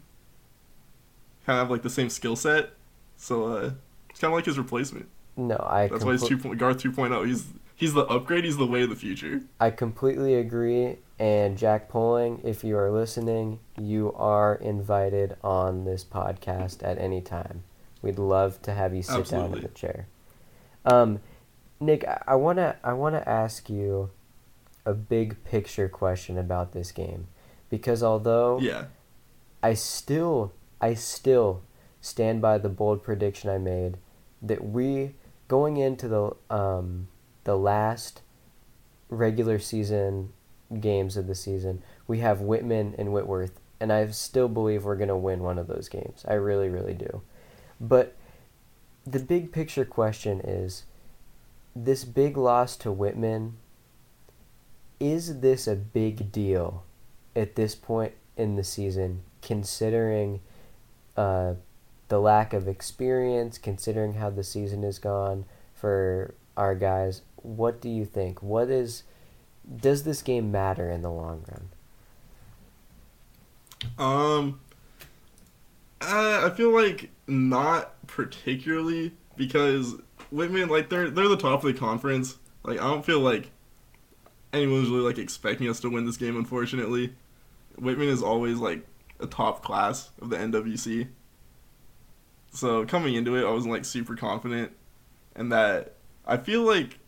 Kind 1.46 1.58
of 1.58 1.64
have 1.66 1.70
like 1.70 1.82
the 1.82 1.90
same 1.90 2.10
skill 2.10 2.36
set. 2.36 2.70
So, 3.16 3.44
uh, 3.46 3.70
it's 4.10 4.20
kind 4.20 4.32
of 4.32 4.36
like 4.36 4.44
his 4.44 4.58
replacement. 4.58 5.08
No, 5.36 5.56
I 5.68 5.88
That's 5.88 6.04
why 6.04 6.12
he's 6.12 6.26
two, 6.26 6.38
point- 6.38 6.58
Garth 6.58 6.82
2.0. 6.82 7.26
He's, 7.26 7.44
he's 7.76 7.92
the 7.94 8.04
upgrade, 8.06 8.44
he's 8.44 8.56
the 8.56 8.66
way 8.66 8.82
of 8.82 8.90
the 8.90 8.96
future. 8.96 9.42
I 9.60 9.70
completely 9.70 10.34
agree. 10.34 10.96
And 11.18 11.56
Jack 11.56 11.88
Poling, 11.88 12.40
if 12.44 12.64
you 12.64 12.76
are 12.76 12.90
listening, 12.90 13.60
you 13.78 14.12
are 14.14 14.54
invited 14.56 15.36
on 15.42 15.84
this 15.84 16.04
podcast 16.04 16.82
at 16.82 16.98
any 16.98 17.20
time. 17.20 17.62
We'd 18.02 18.18
love 18.18 18.60
to 18.62 18.74
have 18.74 18.94
you 18.94 19.02
sit 19.02 19.28
down 19.28 19.54
in 19.54 19.60
the 19.62 19.68
chair. 19.68 20.08
Um, 20.84 21.20
Nick, 21.80 22.06
I- 22.06 22.22
I 22.28 22.34
wanna 22.36 22.76
I 22.84 22.92
wanna 22.92 23.22
ask 23.26 23.68
you 23.70 24.10
a 24.84 24.94
big 24.94 25.42
picture 25.44 25.88
question 25.88 26.38
about 26.38 26.72
this 26.72 26.92
game, 26.92 27.28
because 27.70 28.02
although 28.02 28.58
Yeah. 28.60 28.84
I 29.62 29.74
still 29.74 30.52
I 30.80 30.94
still 30.94 31.62
stand 32.00 32.40
by 32.40 32.58
the 32.58 32.68
bold 32.68 33.02
prediction 33.02 33.50
I 33.50 33.58
made 33.58 33.96
that 34.42 34.62
we 34.64 35.14
going 35.48 35.76
into 35.78 36.08
the 36.08 36.36
um, 36.54 37.08
the 37.46 37.56
last 37.56 38.22
regular 39.08 39.58
season 39.60 40.32
games 40.80 41.16
of 41.16 41.28
the 41.28 41.34
season, 41.34 41.80
we 42.08 42.18
have 42.18 42.40
Whitman 42.40 42.94
and 42.98 43.12
Whitworth, 43.12 43.60
and 43.78 43.92
I 43.92 44.04
still 44.08 44.48
believe 44.48 44.84
we're 44.84 44.96
gonna 44.96 45.16
win 45.16 45.40
one 45.40 45.56
of 45.56 45.68
those 45.68 45.88
games. 45.88 46.24
I 46.26 46.34
really, 46.34 46.68
really 46.68 46.92
do. 46.92 47.22
But 47.80 48.16
the 49.06 49.20
big 49.20 49.52
picture 49.52 49.84
question 49.84 50.40
is 50.40 50.84
this 51.74 52.04
big 52.04 52.36
loss 52.36 52.76
to 52.78 52.90
Whitman 52.90 53.58
is 54.98 55.40
this 55.40 55.68
a 55.68 55.76
big 55.76 56.32
deal 56.32 56.82
at 57.36 57.54
this 57.54 57.76
point 57.76 58.14
in 58.36 58.56
the 58.56 58.64
season 58.64 59.22
considering 59.40 60.40
uh, 61.16 61.54
the 62.08 62.18
lack 62.18 62.52
of 62.52 62.66
experience 62.66 63.56
considering 63.56 64.14
how 64.14 64.30
the 64.30 64.42
season 64.42 64.82
has 64.82 64.98
gone 64.98 65.44
for 65.74 66.34
our 66.56 66.74
guys 66.74 67.22
what 67.36 67.80
do 67.80 67.88
you 67.88 68.04
think 68.04 68.42
what 68.42 68.70
is 68.70 69.02
does 69.76 70.04
this 70.04 70.22
game 70.22 70.50
matter 70.50 70.90
in 70.90 71.02
the 71.02 71.10
long 71.10 71.44
run 71.48 71.68
Um, 73.98 74.60
uh, 76.00 76.48
I 76.50 76.54
feel 76.56 76.70
like 76.70 77.10
not 77.26 77.94
particularly 78.06 79.12
because 79.36 79.94
Whitman, 80.30 80.68
like 80.68 80.88
they're 80.88 81.10
they're 81.10 81.28
the 81.28 81.36
top 81.36 81.64
of 81.64 81.72
the 81.72 81.78
conference. 81.78 82.36
Like 82.62 82.80
I 82.80 82.84
don't 82.84 83.04
feel 83.04 83.20
like 83.20 83.50
anyone's 84.52 84.88
really 84.88 85.04
like 85.04 85.18
expecting 85.18 85.68
us 85.68 85.80
to 85.80 85.90
win 85.90 86.06
this 86.06 86.16
game. 86.16 86.36
Unfortunately, 86.36 87.14
Whitman 87.78 88.08
is 88.08 88.22
always 88.22 88.58
like 88.58 88.86
a 89.20 89.26
top 89.26 89.62
class 89.62 90.10
of 90.20 90.30
the 90.30 90.36
NWC. 90.36 91.08
So 92.52 92.86
coming 92.86 93.14
into 93.14 93.36
it, 93.36 93.46
I 93.46 93.50
wasn't 93.50 93.72
like 93.72 93.84
super 93.84 94.16
confident, 94.16 94.72
and 95.34 95.52
that 95.52 95.95
I 96.26 96.36
feel 96.36 96.62
like 96.62 96.98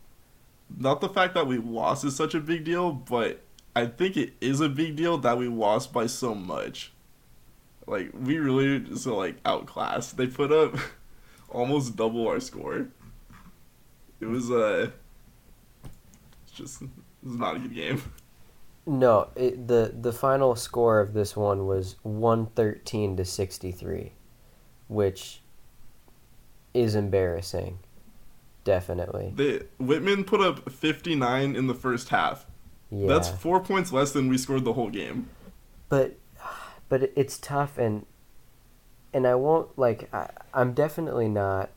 not 0.77 1.01
the 1.01 1.09
fact 1.09 1.33
that 1.33 1.47
we 1.47 1.57
lost 1.57 2.05
is 2.05 2.15
such 2.15 2.33
a 2.35 2.39
big 2.39 2.63
deal, 2.63 2.91
but 2.91 3.41
I 3.75 3.85
think 3.87 4.17
it 4.17 4.33
is 4.41 4.61
a 4.61 4.69
big 4.69 4.95
deal 4.95 5.17
that 5.19 5.37
we 5.37 5.47
lost 5.47 5.91
by 5.93 6.07
so 6.07 6.35
much. 6.35 6.91
Like 7.87 8.11
we 8.13 8.37
really 8.37 8.79
just 8.79 9.05
like 9.05 9.37
outclassed. 9.45 10.17
They 10.17 10.27
put 10.27 10.51
up 10.51 10.75
almost 11.49 11.95
double 11.95 12.27
our 12.27 12.39
score. 12.39 12.87
It 14.19 14.25
was 14.25 14.51
uh 14.51 14.91
it's 16.43 16.51
just 16.53 16.81
it 16.81 16.89
was 17.23 17.35
not 17.35 17.55
a 17.55 17.59
good 17.59 17.73
game. 17.73 18.01
No, 18.85 19.29
it, 19.35 19.67
the 19.67 19.93
the 19.99 20.13
final 20.13 20.55
score 20.55 20.99
of 20.99 21.13
this 21.13 21.35
one 21.35 21.67
was 21.67 21.95
113 22.03 23.17
to 23.17 23.25
63, 23.25 24.13
which 24.87 25.41
is 26.73 26.95
embarrassing. 26.95 27.79
Definitely. 28.63 29.33
They 29.35 29.61
Whitman 29.79 30.23
put 30.23 30.41
up 30.41 30.69
59 30.71 31.55
in 31.55 31.67
the 31.67 31.73
first 31.73 32.09
half. 32.09 32.45
Yeah. 32.91 33.07
That's 33.07 33.29
4 33.29 33.59
points 33.61 33.91
less 33.93 34.11
than 34.11 34.29
we 34.29 34.37
scored 34.37 34.65
the 34.65 34.73
whole 34.73 34.89
game. 34.89 35.29
but 35.89 36.17
but 36.89 37.11
it's 37.15 37.37
tough 37.37 37.77
and 37.77 38.05
and 39.13 39.25
I 39.27 39.35
won't 39.35 39.77
like 39.77 40.13
I, 40.13 40.29
I'm 40.53 40.73
definitely 40.73 41.29
not 41.29 41.69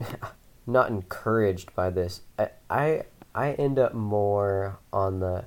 not 0.66 0.88
encouraged 0.88 1.74
by 1.74 1.90
this. 1.90 2.22
I, 2.38 2.50
I 2.68 3.02
I 3.34 3.52
end 3.52 3.78
up 3.78 3.94
more 3.94 4.78
on 4.92 5.20
the 5.20 5.44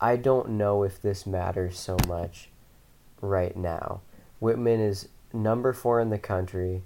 I 0.00 0.16
don't 0.16 0.50
know 0.50 0.82
if 0.82 1.00
this 1.00 1.26
matters 1.26 1.78
so 1.78 1.96
much 2.06 2.48
right 3.20 3.56
now. 3.56 4.00
Whitman 4.40 4.80
is 4.80 5.08
number 5.32 5.72
4 5.72 6.00
in 6.00 6.10
the 6.10 6.18
country. 6.18 6.82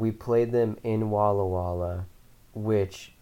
We 0.00 0.10
played 0.10 0.50
them 0.50 0.78
in 0.82 1.10
Walla 1.10 1.46
Walla, 1.46 2.06
which 2.54 3.12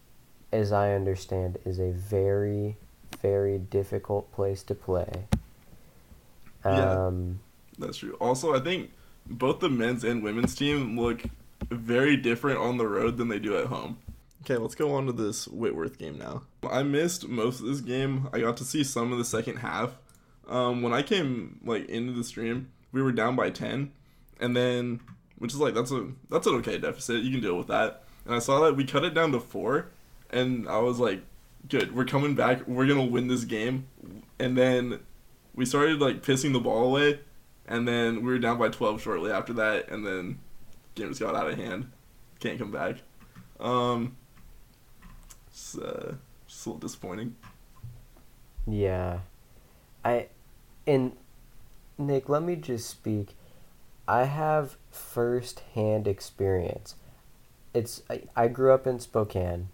as 0.51 0.71
I 0.71 0.93
understand 0.93 1.59
is 1.65 1.77
a 1.79 1.91
very 1.91 2.77
very 3.21 3.57
difficult 3.57 4.31
place 4.31 4.63
to 4.63 4.75
play. 4.75 5.25
Yeah. 6.63 7.07
Um, 7.07 7.41
That's 7.77 7.97
true. 7.97 8.15
Also, 8.21 8.55
I 8.55 8.61
think 8.61 8.91
both 9.25 9.59
the 9.59 9.69
men's 9.69 10.05
and 10.05 10.23
women's 10.23 10.55
team 10.55 10.97
look 10.97 11.23
very 11.69 12.15
different 12.15 12.59
on 12.59 12.77
the 12.77 12.87
road 12.87 13.17
than 13.17 13.27
they 13.27 13.39
do 13.39 13.57
at 13.57 13.65
home. 13.65 13.97
Okay, 14.43 14.55
let's 14.55 14.75
go 14.75 14.93
on 14.93 15.05
to 15.07 15.11
this 15.11 15.49
Whitworth 15.49 15.97
game 15.97 16.17
now. 16.17 16.43
I 16.63 16.83
missed 16.83 17.27
most 17.27 17.59
of 17.59 17.65
this 17.65 17.81
game. 17.81 18.29
I 18.31 18.39
got 18.39 18.55
to 18.57 18.63
see 18.63 18.85
some 18.85 19.11
of 19.11 19.17
the 19.17 19.25
second 19.25 19.57
half. 19.57 19.97
Um, 20.47 20.81
when 20.81 20.93
I 20.93 21.01
came 21.01 21.59
like 21.65 21.89
into 21.89 22.13
the 22.13 22.23
stream, 22.23 22.71
we 22.93 23.01
were 23.01 23.11
down 23.11 23.35
by 23.35 23.49
ten, 23.49 23.91
and 24.39 24.55
then 24.55 25.01
which 25.39 25.53
is 25.53 25.59
like 25.59 25.73
that's 25.73 25.91
a 25.91 26.07
that's 26.29 26.47
an 26.47 26.55
okay 26.55 26.77
deficit. 26.77 27.23
You 27.23 27.31
can 27.31 27.41
deal 27.41 27.57
with 27.57 27.67
that. 27.67 28.03
And 28.25 28.35
I 28.35 28.39
saw 28.39 28.59
that 28.61 28.75
we 28.75 28.85
cut 28.85 29.03
it 29.03 29.13
down 29.13 29.31
to 29.31 29.39
four, 29.39 29.89
and 30.29 30.67
I 30.67 30.77
was 30.79 30.99
like, 30.99 31.21
good, 31.67 31.95
we're 31.95 32.05
coming 32.05 32.35
back. 32.35 32.67
We're 32.67 32.87
gonna 32.87 33.05
win 33.05 33.27
this 33.27 33.43
game. 33.43 33.87
And 34.37 34.57
then 34.57 34.99
we 35.55 35.65
started 35.65 35.99
like 35.99 36.21
pissing 36.21 36.53
the 36.53 36.59
ball 36.59 36.85
away, 36.85 37.19
and 37.67 37.87
then 37.87 38.17
we 38.17 38.31
were 38.31 38.39
down 38.39 38.57
by 38.57 38.69
12 38.69 39.01
shortly 39.01 39.31
after 39.31 39.53
that, 39.53 39.89
and 39.89 40.05
then 40.05 40.39
game 40.95 41.09
just 41.09 41.21
got 41.21 41.35
out 41.35 41.49
of 41.49 41.57
hand. 41.57 41.91
Can't 42.39 42.59
come 42.59 42.71
back. 42.71 42.97
Um, 43.59 44.15
it's, 45.47 45.77
uh, 45.77 46.15
just 46.47 46.65
a 46.65 46.69
little 46.69 46.79
disappointing. 46.79 47.35
Yeah. 48.67 49.19
I 50.03 50.27
and 50.87 51.13
Nick, 51.97 52.29
let 52.29 52.41
me 52.43 52.55
just 52.55 52.89
speak. 52.89 53.35
I 54.07 54.23
have 54.23 54.77
first-hand 54.89 56.07
experience. 56.07 56.95
It's 57.73 58.01
I, 58.09 58.23
I 58.35 58.47
grew 58.47 58.73
up 58.73 58.87
in 58.87 58.99
Spokane. 58.99 59.69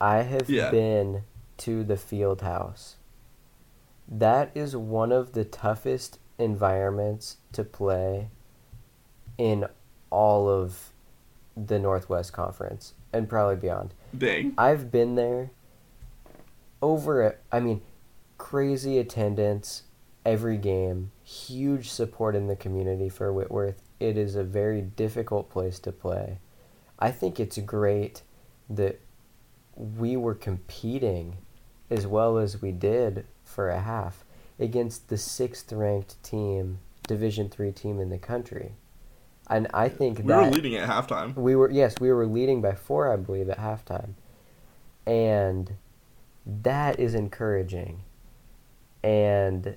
I 0.00 0.22
have 0.22 0.48
Yeah. 0.48 0.70
been 0.70 1.22
to 1.58 1.84
the 1.84 1.96
field 1.96 2.40
house. 2.40 2.96
That 4.08 4.50
is 4.54 4.74
one 4.74 5.12
of 5.12 5.32
the 5.32 5.44
toughest 5.44 6.18
environments 6.38 7.36
to 7.52 7.62
play 7.64 8.28
in 9.36 9.66
all 10.08 10.48
of 10.48 10.90
the 11.56 11.78
Northwest 11.78 12.32
Conference 12.32 12.94
and 13.12 13.28
probably 13.28 13.56
beyond. 13.56 13.92
Dang. 14.16 14.54
I've 14.56 14.90
been 14.90 15.14
there 15.14 15.50
over. 16.82 17.36
I 17.52 17.60
mean, 17.60 17.82
crazy 18.38 18.98
attendance 18.98 19.82
every 20.24 20.56
game, 20.56 21.12
huge 21.22 21.90
support 21.90 22.34
in 22.34 22.46
the 22.46 22.56
community 22.56 23.08
for 23.08 23.32
Whitworth. 23.32 23.82
It 24.00 24.16
is 24.16 24.34
a 24.34 24.42
very 24.42 24.80
difficult 24.80 25.50
place 25.50 25.78
to 25.80 25.92
play. 25.92 26.38
I 26.98 27.10
think 27.12 27.38
it's 27.38 27.58
great 27.58 28.22
that 28.68 28.98
we 29.76 30.16
were 30.16 30.34
competing 30.34 31.36
as 31.90 32.06
well 32.06 32.38
as 32.38 32.60
we 32.60 32.72
did 32.72 33.26
for 33.44 33.68
a 33.68 33.80
half 33.80 34.24
against 34.58 35.08
the 35.08 35.16
sixth 35.18 35.72
ranked 35.72 36.22
team, 36.22 36.78
Division 37.06 37.48
three 37.48 37.72
team 37.72 38.00
in 38.00 38.10
the 38.10 38.18
country. 38.18 38.72
And 39.48 39.66
I 39.74 39.88
think 39.88 40.18
We 40.18 40.24
that 40.24 40.44
were 40.44 40.50
leading 40.50 40.76
at 40.76 40.88
halftime. 40.88 41.34
we 41.34 41.56
were 41.56 41.70
yes, 41.70 41.96
we 42.00 42.12
were 42.12 42.26
leading 42.26 42.60
by 42.60 42.72
four, 42.74 43.12
I 43.12 43.16
believe, 43.16 43.48
at 43.48 43.58
halftime, 43.58 44.10
and 45.06 45.72
that 46.46 47.00
is 47.00 47.14
encouraging. 47.14 48.02
And 49.02 49.76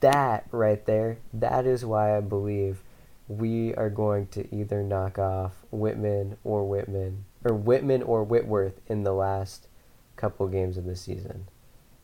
that 0.00 0.46
right 0.52 0.84
there, 0.86 1.18
that 1.32 1.66
is 1.66 1.84
why 1.84 2.16
I 2.16 2.20
believe 2.20 2.82
we 3.30 3.72
are 3.76 3.90
going 3.90 4.26
to 4.26 4.52
either 4.54 4.82
knock 4.82 5.16
off 5.18 5.52
Whitman 5.70 6.36
or 6.42 6.66
Whitman 6.66 7.24
or 7.44 7.54
Whitman 7.54 8.02
or 8.02 8.24
Whitworth 8.24 8.80
in 8.88 9.04
the 9.04 9.12
last 9.12 9.68
couple 10.16 10.48
games 10.48 10.76
of 10.76 10.84
the 10.84 10.96
season, 10.96 11.46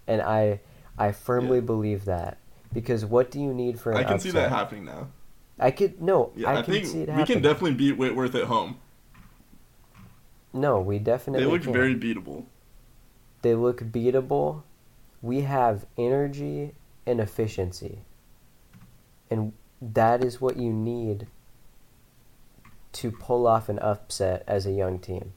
and 0.06 0.22
I 0.22 0.60
I 0.96 1.10
firmly 1.12 1.58
Yeah. 1.58 1.64
believe 1.64 2.04
that 2.04 2.38
because 2.72 3.04
what 3.04 3.30
do 3.32 3.40
you 3.40 3.52
need 3.52 3.80
for 3.80 3.90
an 3.90 3.98
I 3.98 4.04
can 4.04 4.20
see 4.20 4.30
that 4.30 4.50
happening 4.50 4.84
now. 4.84 5.08
I 5.58 5.70
could 5.72 6.00
no, 6.00 6.30
Yeah, 6.36 6.50
I, 6.50 6.58
I, 6.58 6.62
can 6.62 6.72
think 6.74 6.86
see 6.86 7.00
it 7.02 7.08
we 7.08 7.24
can 7.24 7.42
definitely 7.42 7.74
beat 7.74 7.96
Whitworth 7.98 8.34
at 8.36 8.44
home. 8.44 8.76
no, 10.52 10.80
we 10.80 10.98
definitely 10.98 11.44
They 11.44 11.50
look 11.50 11.62
can. 11.62 11.72
very 11.72 11.94
beatable. 11.96 12.44
They 13.42 13.54
look 13.54 13.80
beatable. 13.80 14.62
We 15.22 15.40
have 15.42 15.86
energy 15.98 16.72
and 17.06 17.20
efficiency. 17.20 18.02
And 19.30 19.52
that 19.94 20.24
is 20.24 20.40
what 20.40 20.56
you 20.56 20.72
need 20.72 21.26
to 22.92 23.10
pull 23.10 23.46
off 23.46 23.68
an 23.68 23.78
upset 23.80 24.42
as 24.46 24.66
a 24.66 24.72
young 24.72 24.98
team. 24.98 25.32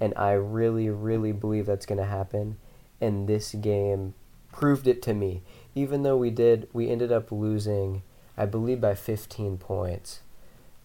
And 0.00 0.14
I 0.16 0.32
really, 0.32 0.88
really 0.88 1.32
believe 1.32 1.66
that's 1.66 1.86
going 1.86 1.98
to 1.98 2.06
happen. 2.06 2.56
And 3.00 3.28
this 3.28 3.52
game 3.54 4.14
proved 4.50 4.86
it 4.86 5.02
to 5.02 5.14
me. 5.14 5.42
Even 5.74 6.02
though 6.02 6.16
we 6.16 6.30
did, 6.30 6.68
we 6.72 6.88
ended 6.90 7.12
up 7.12 7.30
losing, 7.30 8.02
I 8.36 8.46
believe, 8.46 8.80
by 8.80 8.94
15 8.94 9.58
points. 9.58 10.20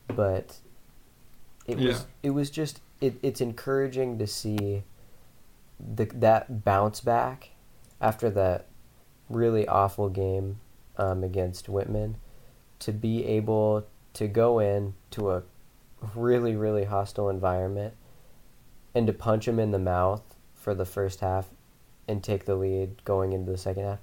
But 0.08 0.58
it 1.66 1.80
Yeah. 1.80 1.88
was 1.90 2.06
it 2.24 2.30
was 2.32 2.50
just 2.50 2.82
it, 3.02 3.16
it's 3.22 3.42
encouraging 3.42 4.18
to 4.20 4.28
see 4.28 4.84
the 5.80 6.06
that 6.06 6.64
bounce 6.64 7.02
back 7.02 7.50
after 8.00 8.30
that 8.32 8.68
really 9.30 9.68
awful 9.68 10.10
game 10.10 10.60
um, 10.98 11.24
against 11.24 11.68
Whitman 11.68 12.16
to 12.80 12.92
be 12.92 13.26
able 13.26 13.86
to 14.14 14.28
go 14.28 14.60
in 14.60 14.94
to 15.12 15.32
a 15.32 15.44
really 16.16 16.56
really 16.56 16.86
hostile 16.86 17.30
environment 17.30 17.94
and 18.94 19.08
to 19.08 19.14
punch 19.14 19.48
him 19.48 19.60
in 19.60 19.72
the 19.72 19.80
mouth 19.80 20.36
for 20.56 20.74
the 20.74 20.86
first 20.86 21.20
half 21.20 21.48
and 22.08 22.24
take 22.24 22.46
the 22.46 22.56
lead 22.56 23.04
going 23.04 23.34
into 23.34 23.52
the 23.52 23.58
second 23.58 23.84
half 23.84 24.00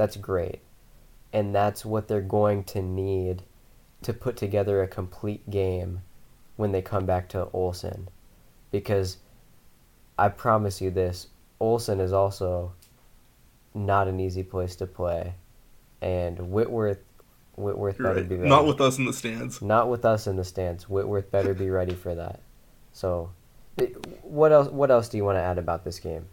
that's 0.00 0.16
great. 0.16 0.60
And 1.30 1.54
that's 1.54 1.84
what 1.84 2.08
they're 2.08 2.22
going 2.22 2.64
to 2.64 2.80
need 2.80 3.42
to 4.00 4.14
put 4.14 4.34
together 4.34 4.82
a 4.82 4.88
complete 4.88 5.50
game 5.50 6.00
when 6.56 6.72
they 6.72 6.80
come 6.80 7.04
back 7.04 7.28
to 7.28 7.50
Olson 7.52 8.08
because 8.70 9.18
I 10.18 10.30
promise 10.30 10.80
you 10.80 10.90
this 10.90 11.26
Olson 11.60 12.00
is 12.00 12.14
also 12.14 12.72
not 13.74 14.08
an 14.08 14.20
easy 14.20 14.42
place 14.42 14.74
to 14.76 14.86
play. 14.86 15.34
And 16.00 16.50
Whitworth 16.50 17.04
Whitworth 17.60 17.98
You're 17.98 18.08
better 18.08 18.20
right. 18.20 18.28
be 18.28 18.36
ready. 18.36 18.48
Not 18.48 18.66
with 18.66 18.80
us 18.80 18.98
in 18.98 19.04
the 19.04 19.12
stands. 19.12 19.60
Not 19.62 19.88
with 19.88 20.04
us 20.04 20.26
in 20.26 20.36
the 20.36 20.44
stands. 20.44 20.88
Whitworth 20.88 21.30
better 21.30 21.54
be 21.54 21.70
ready 21.70 21.94
for 21.94 22.14
that. 22.14 22.40
So, 22.92 23.30
what 24.22 24.52
else? 24.52 24.68
What 24.68 24.90
else 24.90 25.08
do 25.08 25.16
you 25.16 25.24
want 25.24 25.36
to 25.36 25.42
add 25.42 25.58
about 25.58 25.84
this 25.84 25.98
game? 25.98 26.26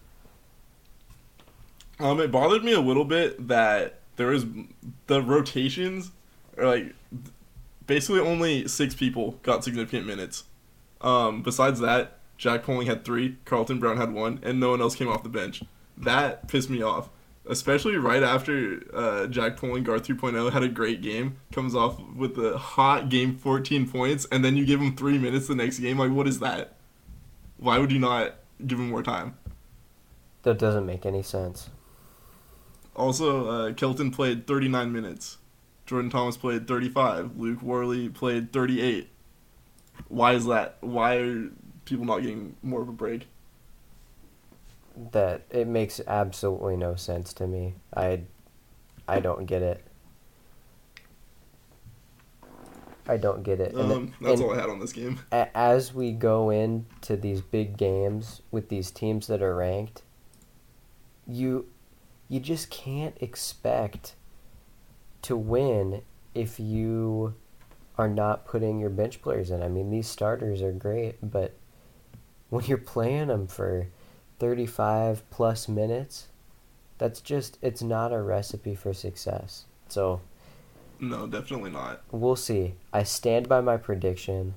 Um, 1.99 2.19
it 2.19 2.31
bothered 2.31 2.63
me 2.63 2.73
a 2.73 2.79
little 2.79 3.05
bit 3.05 3.47
that 3.47 3.99
there 4.17 4.27
was 4.27 4.45
the 5.07 5.21
rotations 5.21 6.11
are 6.57 6.65
like 6.65 6.93
basically 7.85 8.19
only 8.19 8.67
six 8.67 8.93
people 8.93 9.39
got 9.43 9.63
significant 9.63 10.05
minutes. 10.05 10.43
Um, 11.01 11.41
besides 11.41 11.79
that, 11.79 12.17
Jack 12.37 12.63
Poling 12.63 12.87
had 12.87 13.03
three, 13.05 13.37
Carlton 13.45 13.79
Brown 13.79 13.97
had 13.97 14.13
one, 14.13 14.39
and 14.43 14.59
no 14.59 14.71
one 14.71 14.81
else 14.81 14.95
came 14.95 15.07
off 15.07 15.23
the 15.23 15.29
bench. 15.29 15.63
That 15.97 16.47
pissed 16.47 16.69
me 16.69 16.81
off, 16.81 17.09
especially 17.49 17.97
right 17.97 18.23
after 18.23 18.83
uh, 18.93 19.27
Jack 19.27 19.57
Poling 19.57 19.83
Gar 19.83 19.99
3.0 19.99 20.51
had 20.51 20.63
a 20.63 20.67
great 20.67 21.01
game, 21.01 21.37
comes 21.51 21.75
off 21.75 21.99
with 22.15 22.37
a 22.37 22.57
hot 22.57 23.09
game, 23.09 23.37
14 23.37 23.89
points, 23.89 24.25
and 24.31 24.43
then 24.43 24.55
you 24.57 24.65
give 24.65 24.81
him 24.81 24.95
three 24.95 25.17
minutes 25.17 25.47
the 25.47 25.55
next 25.55 25.79
game. 25.79 25.97
Like, 25.99 26.11
what 26.11 26.27
is 26.27 26.39
that? 26.39 26.75
Why 27.57 27.79
would 27.79 27.91
you 27.91 27.99
not 27.99 28.35
give 28.65 28.79
him 28.79 28.89
more 28.89 29.03
time? 29.03 29.37
That 30.43 30.59
doesn't 30.59 30.85
make 30.85 31.05
any 31.05 31.23
sense. 31.23 31.69
Also, 32.95 33.47
uh, 33.47 33.73
Kelton 33.73 34.11
played 34.11 34.47
39 34.47 34.91
minutes. 34.91 35.37
Jordan 35.85 36.09
Thomas 36.09 36.35
played 36.37 36.67
35. 36.67 37.37
Luke 37.37 37.61
Worley 37.61 38.09
played 38.09 38.51
38. 38.51 39.09
Why 40.09 40.33
is 40.33 40.45
that? 40.45 40.77
Why 40.81 41.15
are 41.15 41.49
people 41.85 42.05
not 42.05 42.19
getting 42.19 42.55
more 42.61 42.81
of 42.81 42.89
a 42.89 42.93
break? 42.93 43.27
That 45.11 45.43
it 45.51 45.67
makes 45.67 46.01
absolutely 46.07 46.75
no 46.75 46.95
sense 46.95 47.31
to 47.33 47.45
me. 47.47 47.75
I 47.95 48.21
I 49.07 49.19
don't 49.19 49.45
get 49.45 49.61
it. 49.61 49.83
I 53.07 53.17
don't 53.17 53.43
get 53.43 53.59
it. 53.59 53.73
And, 53.73 53.91
Um, 53.91 54.13
that's 54.19 54.39
and 54.41 54.49
all 54.49 54.55
I 54.55 54.59
had 54.59 54.69
on 54.69 54.79
this 54.79 54.91
game. 54.93 55.19
as 55.31 55.93
we 55.93 56.11
go 56.11 56.49
into 56.49 57.15
these 57.15 57.41
big 57.41 57.77
games 57.77 58.41
with 58.51 58.69
these 58.69 58.91
teams 58.91 59.27
that 59.27 59.41
are 59.41 59.55
ranked, 59.55 60.01
you 61.25 61.67
you 62.27 62.39
just 62.39 62.69
can't 62.69 63.15
expect 63.21 64.15
to 65.21 65.37
win 65.37 66.01
if 66.33 66.59
you 66.59 67.35
are 67.97 68.09
not 68.09 68.45
putting 68.45 68.79
your 68.79 68.89
bench 68.89 69.21
players 69.21 69.49
in. 69.49 69.63
I 69.63 69.69
mean, 69.69 69.89
these 69.89 70.07
starters 70.07 70.61
are 70.61 70.73
great, 70.73 71.15
but 71.21 71.53
when 72.49 72.65
you're 72.65 72.77
playing 72.77 73.27
them 73.27 73.47
for 73.47 73.87
35 74.39 75.29
plus 75.29 75.67
minutes, 75.67 76.27
that's 76.97 77.21
just 77.21 77.57
it's 77.61 77.81
not 77.81 78.13
a 78.13 78.21
recipe 78.21 78.75
for 78.75 78.93
success. 78.93 79.65
So, 79.87 80.21
No, 80.99 81.27
definitely 81.27 81.71
not. 81.71 82.01
We'll 82.11 82.35
see. 82.35 82.73
I 82.91 83.03
stand 83.03 83.47
by 83.47 83.61
my 83.61 83.77
prediction. 83.77 84.55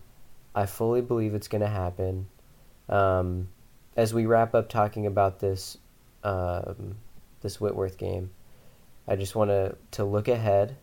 I 0.54 0.66
fully 0.66 1.00
believe 1.00 1.34
it's 1.34 1.48
going 1.48 1.62
to 1.62 1.68
happen. 1.68 2.28
Um, 2.88 3.48
as 3.96 4.12
we 4.12 4.26
wrap 4.26 4.54
up 4.54 4.68
talking 4.68 5.06
about 5.06 5.38
this, 5.38 5.78
um, 6.24 6.96
this 7.40 7.60
Whitworth 7.60 7.98
game, 7.98 8.30
I 9.06 9.16
just 9.16 9.34
want 9.34 9.50
to 9.50 9.76
to 9.92 10.04
look 10.04 10.28
ahead. 10.28 10.76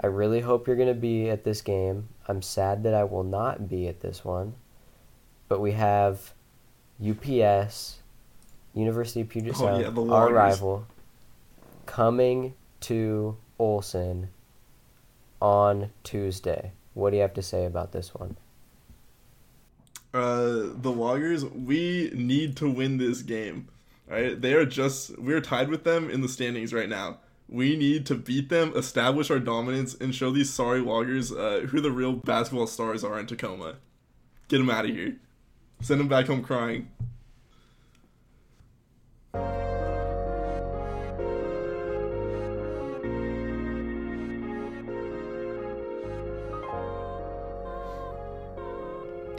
I 0.00 0.08
really 0.08 0.40
hope 0.40 0.66
you're 0.66 0.76
going 0.76 0.88
to 0.88 0.94
be 0.94 1.30
at 1.30 1.44
this 1.44 1.62
game. 1.62 2.08
I'm 2.28 2.42
sad 2.42 2.82
that 2.82 2.92
I 2.92 3.04
will 3.04 3.24
not 3.24 3.68
be 3.68 3.88
at 3.88 4.00
this 4.00 4.24
one, 4.24 4.54
but 5.48 5.60
we 5.60 5.72
have 5.72 6.34
UPS, 7.00 7.98
University 8.74 9.20
of 9.20 9.28
Puget 9.28 9.54
Oh, 9.56 9.58
Sound, 9.58 9.82
yeah, 9.82 10.12
our 10.12 10.32
rival, 10.32 10.86
coming 11.86 12.54
to 12.80 13.36
Olson 13.58 14.28
on 15.40 15.90
Tuesday. 16.04 16.72
What 16.94 17.10
do 17.10 17.16
you 17.16 17.22
have 17.22 17.34
to 17.34 17.42
say 17.42 17.64
about 17.64 17.92
this 17.92 18.14
one? 18.14 18.36
Uh, 20.14 20.72
the 20.80 20.90
Loggers, 20.90 21.44
we 21.44 22.10
need 22.14 22.56
to 22.56 22.70
win 22.70 22.96
this 22.96 23.22
game. 23.22 23.68
Right? 24.08 24.40
They 24.40 24.54
are 24.54 24.64
just 24.64 25.18
we're 25.18 25.40
tied 25.40 25.68
with 25.68 25.84
them 25.84 26.08
in 26.08 26.20
the 26.20 26.28
standings 26.28 26.72
right 26.72 26.88
now. 26.88 27.18
We 27.48 27.76
need 27.76 28.06
to 28.06 28.14
beat 28.14 28.48
them, 28.48 28.72
establish 28.74 29.30
our 29.30 29.38
dominance, 29.38 29.94
and 29.94 30.14
show 30.14 30.30
these 30.30 30.52
sorry 30.52 30.80
Loggers 30.80 31.32
uh, 31.32 31.66
who 31.68 31.80
the 31.80 31.90
real 31.90 32.12
basketball 32.12 32.66
stars 32.66 33.04
are 33.04 33.18
in 33.18 33.26
Tacoma. 33.26 33.76
Get 34.48 34.58
them 34.58 34.70
out 34.70 34.84
of 34.84 34.92
here. 34.92 35.16
Send 35.80 36.00
them 36.00 36.08
back 36.08 36.26
home 36.26 36.42
crying. 36.42 36.88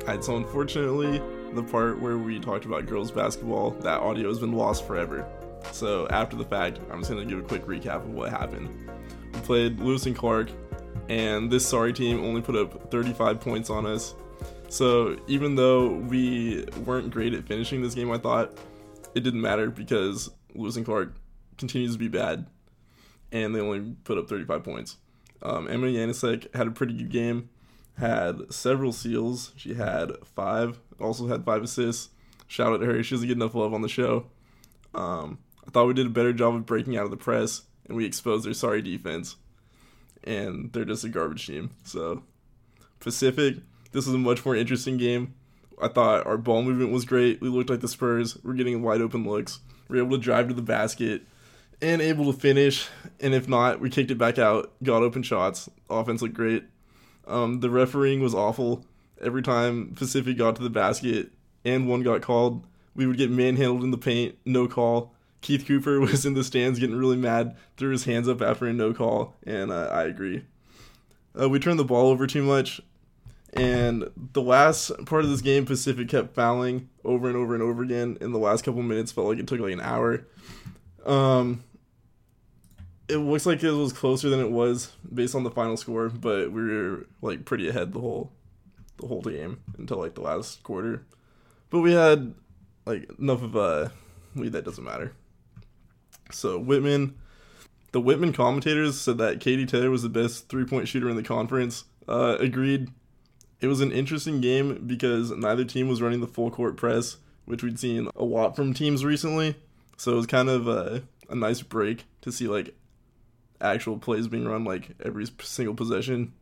Alright, 0.07 0.23
so 0.23 0.37
unfortunately, 0.37 1.21
the 1.53 1.61
part 1.61 1.99
where 1.99 2.17
we 2.17 2.39
talked 2.39 2.63
about 2.63 2.85
girls 2.85 3.11
basketball, 3.11 3.71
that 3.81 3.99
audio 3.99 4.29
has 4.29 4.39
been 4.39 4.53
lost 4.53 4.87
forever. 4.87 5.27
So 5.73 6.07
after 6.07 6.37
the 6.37 6.45
fact, 6.45 6.79
I'm 6.89 6.99
just 6.99 7.11
gonna 7.11 7.25
give 7.25 7.39
a 7.39 7.41
quick 7.41 7.65
recap 7.65 7.97
of 7.97 8.11
what 8.11 8.29
happened. 8.29 8.69
We 9.33 9.39
played 9.41 9.79
Lewis 9.81 10.05
and 10.05 10.15
Clark, 10.15 10.49
and 11.09 11.51
this 11.51 11.67
sorry 11.67 11.91
team 11.91 12.23
only 12.23 12.41
put 12.41 12.55
up 12.55 12.89
35 12.89 13.41
points 13.41 13.69
on 13.69 13.85
us. 13.85 14.15
So 14.69 15.17
even 15.27 15.55
though 15.55 15.87
we 15.87 16.65
weren't 16.85 17.11
great 17.11 17.33
at 17.33 17.47
finishing 17.47 17.81
this 17.81 17.95
game, 17.95 18.11
I 18.11 18.17
thought 18.17 18.57
it 19.15 19.21
didn't 19.21 19.41
matter 19.41 19.69
because 19.69 20.29
Lewis 20.53 20.75
and 20.75 20.85
Clark 20.85 21.15
continues 21.57 21.93
to 21.93 21.99
be 21.99 22.07
bad, 22.07 22.45
and 23.31 23.55
they 23.55 23.61
only 23.61 23.95
put 24.03 24.17
up 24.17 24.27
35 24.27 24.63
points. 24.63 24.97
Um, 25.41 25.67
Emma 25.67 25.87
Yanisek 25.87 26.53
had 26.55 26.67
a 26.67 26.71
pretty 26.71 26.93
good 26.93 27.09
game 27.09 27.49
had 27.97 28.53
several 28.53 28.93
seals. 28.93 29.51
She 29.55 29.73
had 29.73 30.11
five, 30.35 30.79
also 30.99 31.27
had 31.27 31.43
five 31.43 31.63
assists. 31.63 32.09
Shout 32.47 32.71
out 32.71 32.77
to 32.77 32.85
her. 32.85 33.03
She 33.03 33.15
doesn't 33.15 33.27
get 33.27 33.37
enough 33.37 33.55
love 33.55 33.73
on 33.73 33.81
the 33.81 33.89
show. 33.89 34.27
Um, 34.93 35.39
I 35.67 35.71
thought 35.71 35.87
we 35.87 35.93
did 35.93 36.05
a 36.05 36.11
better 36.11 36.31
job 36.31 36.55
of 36.55 36.65
breaking 36.65 36.95
out 36.95 37.05
of 37.05 37.11
the 37.11 37.17
press, 37.17 37.63
and 37.87 37.97
we 37.97 38.05
exposed 38.05 38.45
their 38.45 38.53
sorry 38.53 38.81
defense. 38.81 39.35
And 40.23 40.71
they're 40.73 40.85
just 40.85 41.03
a 41.03 41.09
garbage 41.09 41.47
team. 41.47 41.71
So, 41.83 42.23
Pacific, 42.99 43.57
this 43.91 44.05
was 44.05 44.15
a 44.15 44.19
much 44.19 44.45
more 44.45 44.55
interesting 44.55 44.97
game. 44.97 45.33
I 45.81 45.87
thought 45.87 46.25
our 46.25 46.37
ball 46.37 46.63
movement 46.63 46.91
was 46.91 47.05
great. 47.05 47.39
We 47.39 47.49
looked 47.49 47.69
like 47.69 47.81
the 47.81 47.87
Spurs. 47.87 48.37
We're 48.43 48.53
getting 48.53 48.81
wide 48.81 49.01
open 49.01 49.27
looks. 49.27 49.59
We 49.87 49.99
are 49.99 50.03
able 50.03 50.17
to 50.17 50.23
drive 50.23 50.47
to 50.47 50.53
the 50.53 50.61
basket 50.61 51.23
and 51.81 52.01
able 52.01 52.31
to 52.31 52.39
finish. 52.39 52.87
And 53.19 53.33
if 53.33 53.47
not, 53.47 53.79
we 53.79 53.89
kicked 53.89 54.11
it 54.11 54.17
back 54.17 54.37
out, 54.39 54.73
got 54.83 55.03
open 55.03 55.23
shots. 55.23 55.69
Offense 55.89 56.21
looked 56.21 56.33
great. 56.33 56.63
Um, 57.27 57.59
the 57.59 57.69
refereeing 57.69 58.21
was 58.21 58.33
awful. 58.33 58.85
Every 59.21 59.41
time 59.41 59.93
Pacific 59.95 60.37
got 60.37 60.55
to 60.55 60.63
the 60.63 60.69
basket 60.69 61.31
and 61.65 61.87
one 61.87 62.03
got 62.03 62.21
called, 62.21 62.65
we 62.95 63.05
would 63.05 63.17
get 63.17 63.29
manhandled 63.29 63.83
in 63.83 63.91
the 63.91 63.97
paint, 63.97 64.37
no 64.45 64.67
call. 64.67 65.13
Keith 65.41 65.65
Cooper 65.67 65.99
was 66.01 66.25
in 66.25 66.33
the 66.33 66.43
stands 66.43 66.79
getting 66.79 66.97
really 66.97 67.17
mad, 67.17 67.55
threw 67.77 67.91
his 67.91 68.05
hands 68.05 68.27
up 68.27 68.41
after 68.41 68.65
a 68.65 68.73
no 68.73 68.93
call, 68.93 69.35
and 69.45 69.71
uh, 69.71 69.89
I 69.91 70.03
agree. 70.03 70.43
Uh, 71.39 71.47
we 71.47 71.59
turned 71.59 71.79
the 71.79 71.85
ball 71.85 72.07
over 72.09 72.25
too 72.25 72.43
much, 72.43 72.81
and 73.53 74.09
the 74.33 74.41
last 74.41 74.91
part 75.05 75.23
of 75.23 75.29
this 75.29 75.41
game, 75.41 75.65
Pacific 75.65 76.09
kept 76.09 76.35
fouling 76.35 76.89
over 77.03 77.27
and 77.27 77.37
over 77.37 77.53
and 77.53 77.63
over 77.63 77.83
again. 77.83 78.17
In 78.21 78.31
the 78.31 78.39
last 78.39 78.63
couple 78.63 78.81
minutes, 78.81 79.11
felt 79.11 79.27
like 79.27 79.39
it 79.39 79.47
took 79.47 79.59
like 79.59 79.73
an 79.73 79.81
hour. 79.81 80.25
Um, 81.05 81.63
it 83.07 83.17
looks 83.17 83.45
like 83.45 83.63
it 83.63 83.71
was 83.71 83.93
closer 83.93 84.29
than 84.29 84.39
it 84.39 84.51
was 84.51 84.91
based 85.13 85.35
on 85.35 85.43
the 85.43 85.51
final 85.51 85.77
score, 85.77 86.09
but 86.09 86.51
we 86.51 86.61
were 86.61 87.07
like 87.21 87.45
pretty 87.45 87.69
ahead 87.69 87.93
the 87.93 87.99
whole 87.99 88.31
the 88.97 89.07
whole 89.07 89.21
game 89.21 89.61
until 89.77 89.97
like 89.97 90.15
the 90.15 90.21
last 90.21 90.63
quarter. 90.63 91.05
But 91.69 91.79
we 91.79 91.93
had 91.93 92.33
like 92.85 93.09
enough 93.19 93.43
of 93.43 93.55
a 93.55 93.91
lead 94.35 94.53
that 94.53 94.65
doesn't 94.65 94.83
matter. 94.83 95.13
So 96.31 96.59
Whitman, 96.59 97.17
the 97.91 98.01
Whitman 98.01 98.33
commentators 98.33 98.99
said 98.99 99.17
that 99.19 99.39
Katie 99.39 99.65
Taylor 99.65 99.89
was 99.89 100.03
the 100.03 100.09
best 100.09 100.49
three 100.49 100.65
point 100.65 100.87
shooter 100.87 101.09
in 101.09 101.15
the 101.15 101.23
conference. 101.23 101.85
Uh, 102.07 102.37
agreed. 102.39 102.89
It 103.59 103.67
was 103.67 103.81
an 103.81 103.91
interesting 103.91 104.39
game 104.39 104.83
because 104.85 105.31
neither 105.31 105.65
team 105.65 105.87
was 105.87 106.01
running 106.01 106.21
the 106.21 106.27
full 106.27 106.51
court 106.51 106.77
press, 106.77 107.17
which 107.45 107.63
we'd 107.63 107.79
seen 107.79 108.09
a 108.15 108.23
lot 108.23 108.55
from 108.55 108.73
teams 108.73 109.03
recently. 109.03 109.55
So 109.97 110.13
it 110.13 110.15
was 110.15 110.27
kind 110.27 110.49
of 110.49 110.67
a, 110.67 111.03
a 111.29 111.35
nice 111.35 111.61
break 111.61 112.05
to 112.21 112.31
see 112.31 112.47
like 112.47 112.75
actual 113.59 113.97
plays 113.97 114.27
being 114.27 114.47
run 114.47 114.63
like 114.63 114.91
every 115.03 115.25
single 115.41 115.73
possession. 115.73 116.33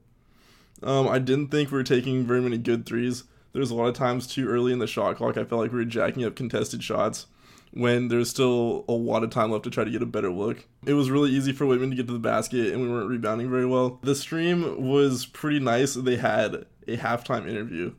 Um, 0.84 1.08
I 1.08 1.20
didn't 1.20 1.48
think 1.50 1.72
we 1.72 1.78
were 1.78 1.84
taking 1.84 2.26
very 2.26 2.42
many 2.42 2.58
good 2.58 2.86
threes. 2.86 3.24
There 3.54 3.62
was 3.62 3.72
a 3.72 3.76
lot 3.76 3.88
of 3.88 3.96
times 3.96 4.28
too 4.28 4.50
early 4.50 4.74
in 4.74 4.80
the 4.80 4.88
shot 4.88 5.16
clock. 5.16 5.38
I 5.38 5.46
felt 5.46 5.62
like 5.62 5.72
we 5.72 5.78
were 5.78 5.86
jacking 5.86 6.26
up 6.26 6.36
contested 6.36 6.84
shots 6.84 7.28
when 7.76 8.08
there's 8.08 8.30
still 8.30 8.86
a 8.88 8.94
lot 8.94 9.24
of 9.24 9.30
time 9.30 9.52
left 9.52 9.66
to 9.66 9.70
try 9.70 9.84
to 9.84 9.92
get 9.92 10.02
a 10.02 10.06
better 10.06 10.32
look. 10.32 10.66
It 10.86 10.94
was 10.94 11.12
really 11.12 11.32
easy 11.32 11.52
for 11.52 11.66
Whitman 11.66 11.90
to 11.90 11.96
get 11.96 12.08
to 12.08 12.14
the 12.14 12.20
basket, 12.20 12.74
and 12.74 12.82
we 12.82 12.90
weren't 12.90 13.10
rebounding 13.10 13.50
very 13.50 13.66
well. 13.66 14.00
The 14.02 14.16
stream 14.16 14.88
was 14.88 15.26
pretty 15.26 15.60
nice. 15.60 15.94
They 15.94 16.16
had 16.16 16.66
a 16.88 16.98
halftime 16.98 17.50
interview, 17.50 17.94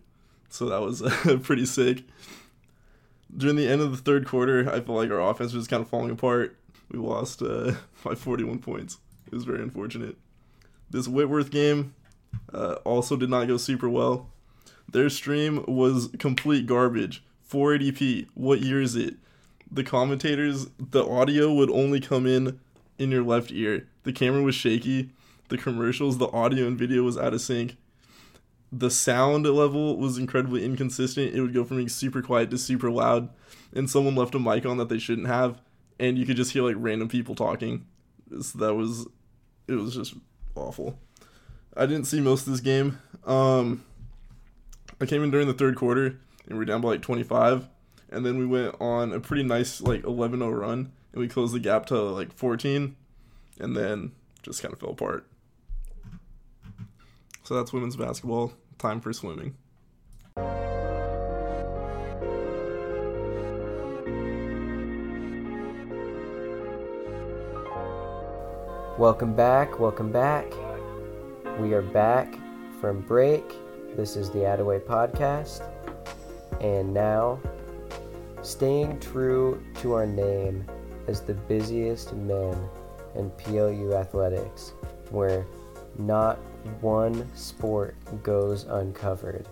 so 0.48 0.66
that 0.70 0.80
was 0.80 1.02
pretty 1.42 1.66
sick. 1.66 2.04
During 3.36 3.56
the 3.56 3.68
end 3.68 3.82
of 3.82 3.90
the 3.90 3.98
third 3.98 4.26
quarter, 4.26 4.66
I 4.68 4.80
felt 4.80 4.88
like 4.96 5.10
our 5.10 5.20
offense 5.20 5.52
was 5.52 5.68
kind 5.68 5.82
of 5.82 5.90
falling 5.90 6.10
apart. 6.10 6.56
We 6.90 6.98
lost 6.98 7.42
uh, 7.42 7.74
by 8.04 8.14
41 8.14 8.60
points. 8.60 8.96
It 9.26 9.34
was 9.34 9.44
very 9.44 9.60
unfortunate. 9.60 10.16
This 10.88 11.06
Whitworth 11.06 11.50
game 11.50 11.94
uh, 12.54 12.76
also 12.84 13.14
did 13.16 13.28
not 13.28 13.46
go 13.46 13.58
super 13.58 13.90
well. 13.90 14.30
Their 14.90 15.10
stream 15.10 15.64
was 15.68 16.08
complete 16.18 16.66
garbage. 16.66 17.22
480p. 17.50 18.28
What 18.34 18.62
year 18.62 18.80
is 18.80 18.96
it? 18.96 19.16
The 19.70 19.85
commentators, 19.85 20.68
the 20.79 21.07
audio 21.07 21.52
would 21.52 21.70
only 21.70 22.00
come 22.00 22.26
in 22.26 22.61
in 22.98 23.11
your 23.11 23.22
left 23.22 23.50
ear. 23.52 23.88
The 24.05 24.12
camera 24.12 24.42
was 24.42 24.55
shaky. 24.55 25.11
The 25.48 25.59
commercials, 25.59 26.18
the 26.18 26.29
audio 26.29 26.66
and 26.66 26.79
video 26.79 27.02
was 27.02 27.16
out 27.16 27.35
of 27.35 27.40
sync. 27.40 27.76
The 28.72 28.90
sound 28.90 29.46
level 29.46 29.96
was 29.96 30.18
incredibly 30.18 30.64
inconsistent. 30.64 31.35
It 31.35 31.40
would 31.40 31.55
go 31.55 31.64
from 31.64 31.76
being 31.79 31.88
super 31.88 32.20
quiet 32.22 32.50
to 32.50 32.59
super 32.59 32.90
loud. 32.90 33.29
And 33.74 33.88
someone 33.88 34.14
left 34.14 34.35
a 34.35 34.38
mic 34.38 34.66
on 34.66 34.76
that 34.79 34.88
they 34.88 34.98
shouldn't 34.98 35.29
have. 35.29 35.61
And 35.98 36.18
you 36.18 36.26
could 36.26 36.37
just 36.37 36.52
hear 36.52 36.62
like 36.62 36.76
random 36.79 37.09
people 37.09 37.35
talking. 37.35 37.87
So 38.40 38.59
that 38.59 38.74
was, 38.74 39.07
it 39.68 39.74
was 39.74 39.94
just 39.94 40.14
awful. 40.55 40.98
I 41.76 41.87
didn't 41.87 42.07
see 42.07 42.20
most 42.20 42.46
of 42.46 42.52
this 42.52 42.61
game. 42.61 42.98
Um, 43.24 43.85
I 45.00 45.07
came 45.07 45.22
in 45.22 45.31
during 45.31 45.46
the 45.46 45.55
third 45.55 45.76
quarter 45.76 46.18
and 46.48 46.59
we 46.59 46.62
are 46.62 46.66
down 46.66 46.81
by 46.81 46.88
like 46.88 47.02
25. 47.02 47.68
And 48.11 48.25
then 48.25 48.38
we 48.38 48.47
went 48.47 48.75
on 48.81 49.12
a 49.12 49.21
pretty 49.21 49.42
nice 49.42 49.81
like 49.81 50.03
11-0 50.03 50.59
run, 50.59 50.92
and 51.12 51.21
we 51.21 51.29
closed 51.29 51.55
the 51.55 51.61
gap 51.61 51.87
to 51.87 52.01
like 52.01 52.33
14, 52.33 52.97
and 53.59 53.77
then 53.77 54.12
just 54.42 54.62
kind 54.62 54.73
of 54.73 54.81
fell 54.81 54.90
apart. 54.90 55.27
So 57.45 57.55
that's 57.55 57.73
women's 57.73 57.97
basketball. 57.97 58.53
Time 58.79 59.01
for 59.01 59.12
swimming. 59.12 59.57
Welcome 68.99 69.35
back, 69.35 69.79
welcome 69.79 70.11
back. 70.11 70.47
We 71.59 71.75
are 71.75 71.83
back 71.83 72.35
from 72.81 73.03
break. 73.03 73.45
This 73.95 74.16
is 74.16 74.31
the 74.31 74.40
Attaway 74.40 74.81
Podcast. 74.81 75.62
And 76.61 76.95
now, 76.95 77.38
staying 78.46 79.00
true 79.00 79.61
to 79.74 79.92
our 79.92 80.06
name 80.06 80.64
as 81.09 81.20
the 81.20 81.35
busiest 81.35 82.14
men 82.14 82.56
in 83.16 83.28
PLU 83.32 83.94
athletics, 83.94 84.72
where 85.11 85.44
not 85.98 86.38
one 86.80 87.28
sport 87.35 87.96
goes 88.22 88.64
uncovered, 88.64 89.48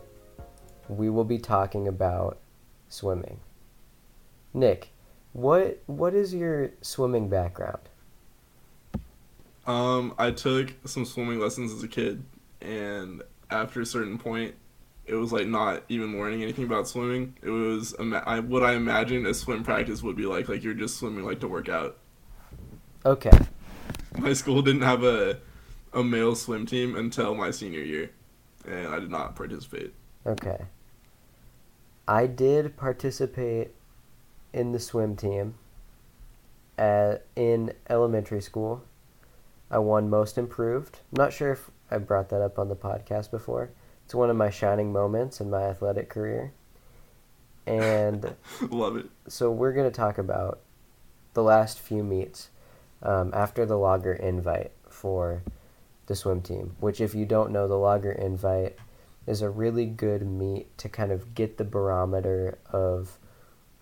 we 0.88 1.10
will 1.10 1.24
be 1.24 1.38
talking 1.38 1.88
about 1.88 2.38
swimming. 2.88 3.40
Nick, 4.52 4.90
what 5.32 5.82
what 5.86 6.14
is 6.14 6.32
your 6.32 6.70
swimming 6.80 7.28
background? 7.28 7.80
Um, 9.66 10.14
I 10.18 10.30
took 10.30 10.72
some 10.84 11.04
swimming 11.04 11.40
lessons 11.40 11.72
as 11.72 11.82
a 11.82 11.88
kid, 11.88 12.22
and 12.60 13.22
after 13.50 13.80
a 13.80 13.86
certain 13.86 14.18
point, 14.18 14.54
it 15.06 15.14
was 15.14 15.32
like 15.32 15.46
not 15.46 15.82
even 15.88 16.18
learning 16.18 16.42
anything 16.42 16.64
about 16.64 16.88
swimming. 16.88 17.36
It 17.42 17.50
was 17.50 17.94
I, 18.00 18.40
what 18.40 18.62
I 18.62 18.74
imagined 18.74 19.26
a 19.26 19.34
swim 19.34 19.62
practice 19.62 20.02
would 20.02 20.16
be 20.16 20.26
like. 20.26 20.48
Like 20.48 20.62
you're 20.62 20.74
just 20.74 20.98
swimming 20.98 21.24
like 21.24 21.40
to 21.40 21.48
work 21.48 21.68
out. 21.68 21.98
Okay. 23.04 23.38
My 24.18 24.32
school 24.32 24.62
didn't 24.62 24.82
have 24.82 25.04
a 25.04 25.40
a 25.92 26.02
male 26.02 26.34
swim 26.34 26.66
team 26.66 26.96
until 26.96 27.34
my 27.34 27.50
senior 27.50 27.82
year, 27.82 28.10
and 28.66 28.88
I 28.88 28.98
did 28.98 29.10
not 29.10 29.36
participate. 29.36 29.92
Okay. 30.26 30.64
I 32.06 32.26
did 32.26 32.76
participate 32.76 33.70
in 34.52 34.72
the 34.72 34.80
swim 34.80 35.16
team 35.16 35.54
at, 36.76 37.24
in 37.36 37.72
elementary 37.88 38.42
school. 38.42 38.82
I 39.70 39.78
won 39.78 40.10
most 40.10 40.36
improved. 40.36 41.00
I'm 41.12 41.22
not 41.22 41.32
sure 41.32 41.52
if 41.52 41.70
I 41.90 41.98
brought 41.98 42.28
that 42.30 42.42
up 42.42 42.58
on 42.58 42.68
the 42.68 42.76
podcast 42.76 43.30
before. 43.30 43.70
It's 44.04 44.14
one 44.14 44.30
of 44.30 44.36
my 44.36 44.50
shining 44.50 44.92
moments 44.92 45.40
in 45.40 45.50
my 45.50 45.62
athletic 45.62 46.08
career. 46.08 46.52
And 47.66 48.34
Love 48.70 48.96
it. 48.96 49.06
so 49.26 49.50
we're 49.50 49.72
going 49.72 49.90
to 49.90 49.96
talk 49.96 50.18
about 50.18 50.60
the 51.32 51.42
last 51.42 51.80
few 51.80 52.04
meets 52.04 52.50
um, 53.02 53.30
after 53.34 53.64
the 53.64 53.76
logger 53.76 54.12
invite 54.12 54.72
for 54.88 55.42
the 56.06 56.14
swim 56.14 56.42
team, 56.42 56.76
which, 56.80 57.00
if 57.00 57.14
you 57.14 57.24
don't 57.24 57.50
know, 57.50 57.66
the 57.66 57.78
logger 57.78 58.12
invite 58.12 58.76
is 59.26 59.40
a 59.40 59.48
really 59.48 59.86
good 59.86 60.22
meet 60.26 60.76
to 60.78 60.88
kind 60.88 61.10
of 61.10 61.34
get 61.34 61.56
the 61.56 61.64
barometer 61.64 62.58
of 62.70 63.18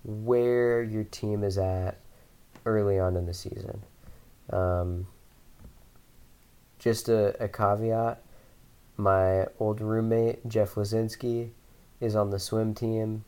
where 0.05 0.83
your 0.83 1.05
team 1.05 1.43
is 1.43 1.59
at 1.59 1.99
early 2.65 2.99
on 2.99 3.17
in 3.17 3.27
the 3.27 3.35
season. 3.35 3.83
Um, 4.51 5.07
just 6.79 7.09
a, 7.09 7.43
a 7.43 7.49
caveat 7.49 8.23
my 8.97 9.47
old 9.59 9.81
roommate, 9.81 10.47
Jeff 10.49 10.75
Lazinski, 10.75 11.51
is 12.01 12.17
on 12.17 12.31
the 12.31 12.39
swim 12.39 12.75
team. 12.75 13.25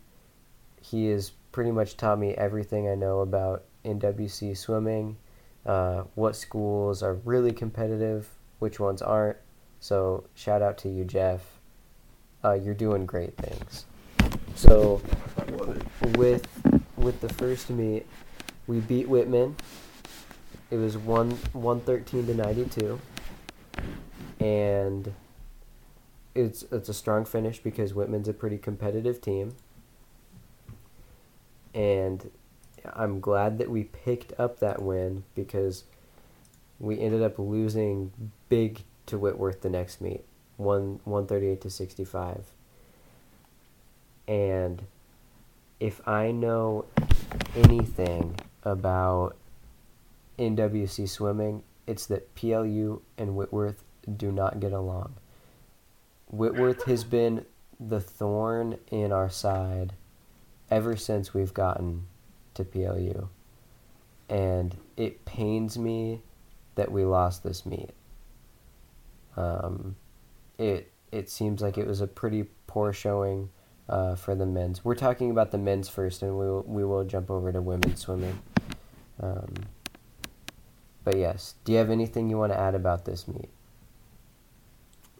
He 0.80 1.06
has 1.06 1.32
pretty 1.52 1.70
much 1.70 1.96
taught 1.96 2.18
me 2.18 2.34
everything 2.34 2.88
I 2.88 2.94
know 2.94 3.20
about 3.20 3.64
NWC 3.84 4.56
swimming, 4.56 5.16
uh, 5.64 6.04
what 6.14 6.36
schools 6.36 7.02
are 7.02 7.14
really 7.14 7.52
competitive, 7.52 8.28
which 8.58 8.80
ones 8.80 9.02
aren't. 9.02 9.36
So, 9.80 10.24
shout 10.34 10.62
out 10.62 10.78
to 10.78 10.88
you, 10.88 11.04
Jeff. 11.04 11.42
Uh, 12.42 12.54
you're 12.54 12.74
doing 12.74 13.06
great 13.06 13.36
things. 13.36 13.86
So, 14.54 15.00
with 16.16 16.46
with 16.96 17.20
the 17.20 17.28
first 17.34 17.70
meet, 17.70 18.06
we 18.66 18.80
beat 18.80 19.08
Whitman. 19.08 19.56
It 20.70 20.76
was 20.76 20.96
one 20.96 21.32
one 21.52 21.80
thirteen 21.80 22.26
to 22.26 22.34
ninety 22.34 22.64
two, 22.64 23.00
and 24.40 25.12
it's 26.34 26.64
it's 26.72 26.88
a 26.88 26.94
strong 26.94 27.24
finish 27.24 27.58
because 27.58 27.94
Whitman's 27.94 28.28
a 28.28 28.32
pretty 28.32 28.58
competitive 28.58 29.20
team, 29.20 29.54
and 31.74 32.30
I'm 32.92 33.20
glad 33.20 33.58
that 33.58 33.70
we 33.70 33.84
picked 33.84 34.38
up 34.38 34.58
that 34.60 34.82
win 34.82 35.24
because 35.34 35.84
we 36.80 37.00
ended 37.00 37.22
up 37.22 37.38
losing 37.38 38.12
big 38.48 38.82
to 39.06 39.18
Whitworth 39.18 39.62
the 39.62 39.70
next 39.70 40.00
meet, 40.00 40.24
one 40.56 41.00
one 41.04 41.26
thirty 41.26 41.46
eight 41.48 41.60
to 41.62 41.70
sixty 41.70 42.04
five, 42.04 42.46
and 44.26 44.82
if 45.78 46.06
I 46.06 46.30
know 46.30 46.86
anything 47.54 48.36
about 48.62 49.36
NWC 50.38 51.08
swimming, 51.08 51.62
it's 51.86 52.06
that 52.06 52.34
PLU 52.34 53.02
and 53.18 53.36
Whitworth 53.36 53.84
do 54.16 54.32
not 54.32 54.60
get 54.60 54.72
along. 54.72 55.14
Whitworth 56.36 56.84
has 56.84 57.04
been 57.04 57.46
the 57.78 58.00
thorn 58.00 58.78
in 58.90 59.12
our 59.12 59.30
side 59.30 59.94
ever 60.70 60.96
since 60.96 61.32
we've 61.32 61.54
gotten 61.54 62.06
to 62.54 62.64
PLU. 62.64 63.28
And 64.28 64.76
it 64.96 65.24
pains 65.24 65.78
me 65.78 66.22
that 66.74 66.90
we 66.90 67.04
lost 67.04 67.42
this 67.44 67.64
meet. 67.64 67.90
Um, 69.36 69.96
it 70.58 70.92
it 71.12 71.30
seems 71.30 71.62
like 71.62 71.78
it 71.78 71.86
was 71.86 72.00
a 72.00 72.06
pretty 72.06 72.44
poor 72.66 72.92
showing 72.92 73.50
uh, 73.88 74.16
for 74.16 74.34
the 74.34 74.46
men's. 74.46 74.84
We're 74.84 74.96
talking 74.96 75.30
about 75.30 75.52
the 75.52 75.58
men's 75.58 75.88
first, 75.88 76.22
and 76.22 76.36
we 76.36 76.46
will, 76.46 76.64
we 76.66 76.84
will 76.84 77.04
jump 77.04 77.30
over 77.30 77.52
to 77.52 77.62
women's 77.62 78.00
swimming. 78.00 78.40
Um, 79.20 79.54
but 81.04 81.16
yes, 81.16 81.54
do 81.64 81.72
you 81.72 81.78
have 81.78 81.90
anything 81.90 82.28
you 82.28 82.38
want 82.38 82.52
to 82.52 82.58
add 82.58 82.74
about 82.74 83.04
this 83.04 83.28
meet? 83.28 83.50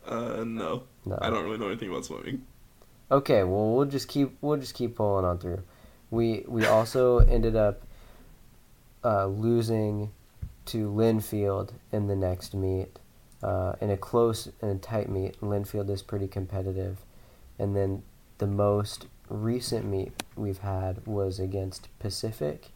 Uh, 0.06 0.44
no, 0.44 0.84
No. 1.04 1.18
I 1.20 1.30
don't 1.30 1.44
really 1.44 1.58
know 1.58 1.68
anything 1.68 1.88
about 1.88 2.04
swimming. 2.04 2.44
Okay, 3.10 3.44
well 3.44 3.74
we'll 3.74 3.86
just 3.86 4.08
keep 4.08 4.36
we'll 4.40 4.58
just 4.58 4.74
keep 4.74 4.96
pulling 4.96 5.24
on 5.24 5.38
through. 5.38 5.62
We 6.10 6.44
we 6.46 6.66
also 6.76 7.18
ended 7.18 7.56
up 7.56 7.82
uh, 9.04 9.26
losing 9.26 10.10
to 10.66 10.90
Linfield 10.90 11.72
in 11.92 12.06
the 12.06 12.16
next 12.16 12.54
meet. 12.54 12.98
Uh, 13.42 13.74
in 13.80 13.90
a 13.90 13.96
close 13.96 14.48
and 14.62 14.82
tight 14.82 15.10
meet, 15.10 15.38
Linfield 15.42 15.90
is 15.90 16.00
pretty 16.02 16.26
competitive. 16.26 17.04
And 17.58 17.76
then 17.76 18.02
the 18.38 18.46
most 18.46 19.06
recent 19.28 19.84
meet 19.84 20.12
we've 20.34 20.58
had 20.58 21.06
was 21.06 21.38
against 21.38 21.88
Pacific, 21.98 22.70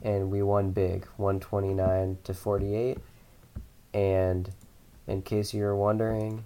and 0.00 0.30
we 0.30 0.40
won 0.42 0.70
big, 0.70 1.06
129 1.16 2.18
to 2.22 2.32
48. 2.34 2.98
And 3.92 4.50
in 5.08 5.22
case 5.22 5.52
you're 5.52 5.74
wondering, 5.74 6.44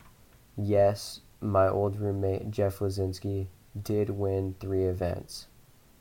yes, 0.59 1.21
my 1.41 1.69
old 1.69 1.99
roommate 1.99 2.51
Jeff 2.51 2.81
Lazinski 2.81 3.47
did 3.81 4.11
win 4.11 4.55
three 4.61 4.85
events. 4.85 5.47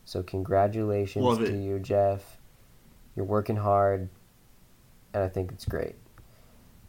So 0.05 0.23
congratulations 0.23 1.37
to 1.37 1.57
you, 1.57 1.79
Jeff. 1.79 2.37
You're 3.15 3.25
working 3.25 3.57
hard, 3.57 4.09
and 5.13 5.23
I 5.23 5.27
think 5.27 5.51
it's 5.51 5.65
great. 5.65 5.95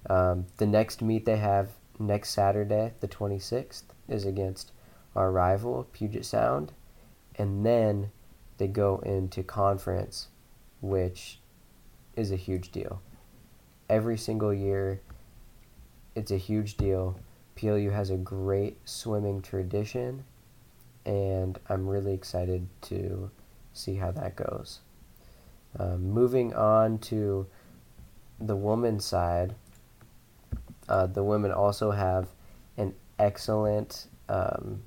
Um, 0.08 0.46
the 0.56 0.66
next 0.66 1.02
meet 1.02 1.24
they 1.24 1.36
have 1.36 1.70
next 1.98 2.30
Saturday, 2.30 2.92
the 3.00 3.08
26th, 3.08 3.84
is 4.08 4.24
against 4.24 4.72
our 5.16 5.30
rival 5.32 5.88
Puget 5.92 6.24
Sound, 6.24 6.72
and 7.36 7.66
then 7.66 8.10
they 8.58 8.68
go 8.68 8.98
into 9.04 9.42
conference, 9.42 10.28
which 10.80 11.40
is 12.16 12.30
a 12.30 12.36
huge 12.36 12.70
deal. 12.70 13.02
Every 13.88 14.16
single 14.16 14.52
year, 14.54 15.00
it's 16.14 16.30
a 16.30 16.36
huge 16.36 16.76
deal. 16.76 17.18
PLU 17.58 17.90
has 17.90 18.10
a 18.10 18.16
great 18.16 18.78
swimming 18.88 19.42
tradition, 19.42 20.24
and 21.04 21.58
I'm 21.68 21.88
really 21.88 22.14
excited 22.14 22.68
to 22.82 23.30
see 23.72 23.96
how 23.96 24.12
that 24.12 24.36
goes. 24.36 24.78
Um, 25.76 26.10
moving 26.10 26.54
on 26.54 26.98
to 26.98 27.46
the 28.40 28.54
women's 28.54 29.04
side, 29.04 29.56
uh, 30.88 31.06
the 31.06 31.24
women 31.24 31.50
also 31.50 31.90
have 31.90 32.28
an 32.76 32.94
excellent 33.18 34.06
um, 34.28 34.82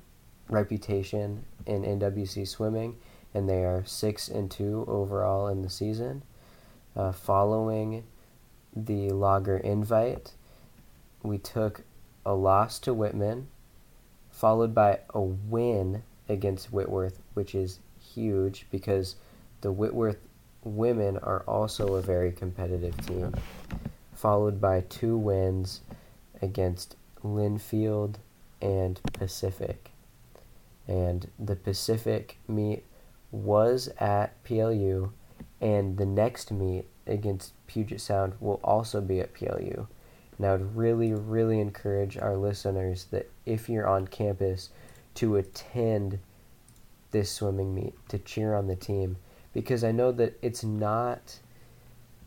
reputation 0.48 1.44
in 1.66 1.82
NWC 1.82 2.48
swimming, 2.48 2.96
and 3.34 3.48
they 3.48 3.64
are 3.64 3.84
six 3.84 4.28
and 4.28 4.50
two 4.50 4.86
overall 4.88 5.48
in 5.48 5.60
the 5.60 5.70
season. 5.70 6.22
Uh, 6.96 7.12
following 7.12 8.04
the 8.74 9.10
Logger 9.10 9.58
invite, 9.58 10.32
we 11.22 11.36
took 11.36 11.82
a 12.24 12.34
loss 12.34 12.78
to 12.80 12.94
Whitman, 12.94 13.48
followed 14.30 14.74
by 14.74 15.00
a 15.10 15.20
win 15.20 16.02
against 16.28 16.72
Whitworth, 16.72 17.20
which 17.34 17.54
is 17.54 17.80
huge 18.00 18.66
because 18.70 19.16
the 19.60 19.72
Whitworth 19.72 20.18
women 20.64 21.18
are 21.18 21.42
also 21.46 21.94
a 21.94 22.02
very 22.02 22.32
competitive 22.32 23.06
team, 23.06 23.34
followed 24.14 24.60
by 24.60 24.82
two 24.82 25.16
wins 25.16 25.80
against 26.40 26.96
Linfield 27.24 28.16
and 28.60 29.00
Pacific. 29.12 29.90
And 30.86 31.28
the 31.38 31.56
Pacific 31.56 32.38
meet 32.48 32.84
was 33.30 33.88
at 33.98 34.42
PLU, 34.44 35.12
and 35.60 35.96
the 35.96 36.06
next 36.06 36.50
meet 36.50 36.86
against 37.06 37.52
Puget 37.66 38.00
Sound 38.00 38.34
will 38.40 38.60
also 38.62 39.00
be 39.00 39.20
at 39.20 39.34
PLU. 39.34 39.86
And 40.42 40.50
I 40.50 40.56
would 40.56 40.76
really, 40.76 41.12
really 41.14 41.60
encourage 41.60 42.18
our 42.18 42.36
listeners 42.36 43.04
that 43.12 43.30
if 43.46 43.68
you're 43.68 43.86
on 43.86 44.08
campus, 44.08 44.70
to 45.14 45.36
attend 45.36 46.18
this 47.12 47.30
swimming 47.30 47.72
meet, 47.72 47.94
to 48.08 48.18
cheer 48.18 48.56
on 48.56 48.66
the 48.66 48.74
team, 48.74 49.18
because 49.52 49.84
I 49.84 49.92
know 49.92 50.10
that 50.10 50.36
it's 50.42 50.64
not 50.64 51.38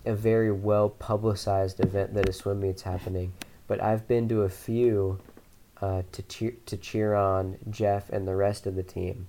a 0.05 0.15
very 0.15 0.49
well 0.49 0.87
publicized 0.87 1.81
event 1.81 2.13
that 2.13 2.29
a 2.29 2.31
swim 2.31 2.61
meet's 2.61 2.83
happening, 2.83 3.33
but 3.67 3.83
I've 3.83 4.07
been 4.07 4.29
to 4.29 4.43
a 4.43 4.49
few 4.49 5.19
uh, 5.81 6.03
to 6.13 6.21
cheer 6.21 6.53
to 6.67 6.77
cheer 6.77 7.15
on 7.15 7.57
Jeff 7.69 8.09
and 8.11 8.25
the 8.25 8.37
rest 8.37 8.65
of 8.65 8.75
the 8.75 8.83
team, 8.83 9.27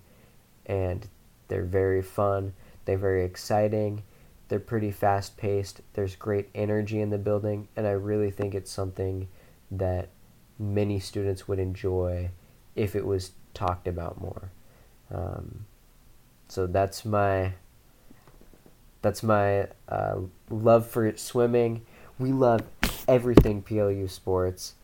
and 0.65 1.09
they're 1.49 1.65
very 1.65 2.03
fun. 2.03 2.53
They're 2.85 2.99
very 2.99 3.25
exciting. 3.25 4.05
They're 4.49 4.61
pretty 4.61 4.91
fast 4.93 5.37
paced. 5.37 5.81
There's 5.95 6.15
great 6.17 6.49
energy 6.55 7.01
in 7.01 7.11
the 7.11 7.19
building, 7.19 7.69
and 7.77 7.87
I 7.87 7.91
really 7.91 8.31
think 8.31 8.55
it's 8.55 8.71
something 8.71 9.29
that 9.71 10.09
many 10.59 11.01
students 11.01 11.49
would 11.49 11.59
enjoy 11.59 12.31
if 12.75 12.95
it 12.95 13.05
was 13.05 13.33
talked 13.55 13.89
about 13.89 14.21
more. 14.21 14.51
Um, 15.13 15.67
so 16.49 16.67
that's 16.67 17.05
my 17.05 17.53
that's 19.03 19.23
my 19.23 19.69
uh, 19.89 20.17
love 20.51 20.87
for 20.87 21.17
swimming. 21.17 21.83
We 22.19 22.33
love 22.33 22.63
everything 23.07 23.63
PLU 23.63 24.09
sports, 24.09 24.75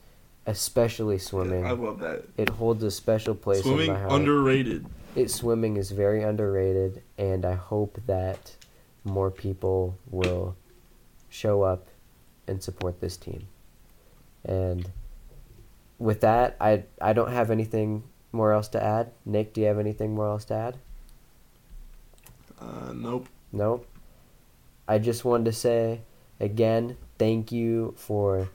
especially 0.46 1.18
swimming. 1.18 1.66
I 1.66 1.70
love 1.72 2.00
that. 2.00 2.24
It 2.36 2.48
holds 2.50 2.82
a 2.84 2.90
special 2.90 3.34
place 3.34 3.62
Swimming 3.62 3.88
in 3.88 3.92
my 3.94 3.98
heart. 4.00 4.12
underrated. 4.12 4.86
it 5.16 5.30
swimming 5.30 5.76
is 5.76 5.90
very 5.92 6.22
underrated, 6.22 7.02
and 7.18 7.44
I 7.44 7.54
hope 7.54 8.00
that 8.06 8.56
more 9.04 9.30
people 9.30 9.98
will 10.10 10.56
show 11.28 11.62
up 11.62 11.88
and 12.46 12.62
support 12.62 13.00
this 13.00 13.16
team. 13.16 13.46
And 14.44 14.88
with 15.98 16.20
that, 16.20 16.56
I 16.60 16.84
I 17.00 17.12
don't 17.12 17.32
have 17.32 17.50
anything 17.50 18.04
more 18.32 18.52
else 18.52 18.68
to 18.68 18.82
add. 18.82 19.12
Nick, 19.24 19.52
do 19.52 19.60
you 19.60 19.66
have 19.66 19.78
anything 19.78 20.14
more 20.14 20.28
else 20.28 20.44
to 20.46 20.54
add? 20.54 20.78
Uh, 22.60 22.92
nope. 22.94 23.28
Nope. 23.52 23.86
I 24.88 24.98
just 24.98 25.24
wanted 25.24 25.44
to 25.46 25.52
say 25.52 26.00
again, 26.40 26.96
thank 27.18 27.52
you 27.52 27.94
for 27.96 28.48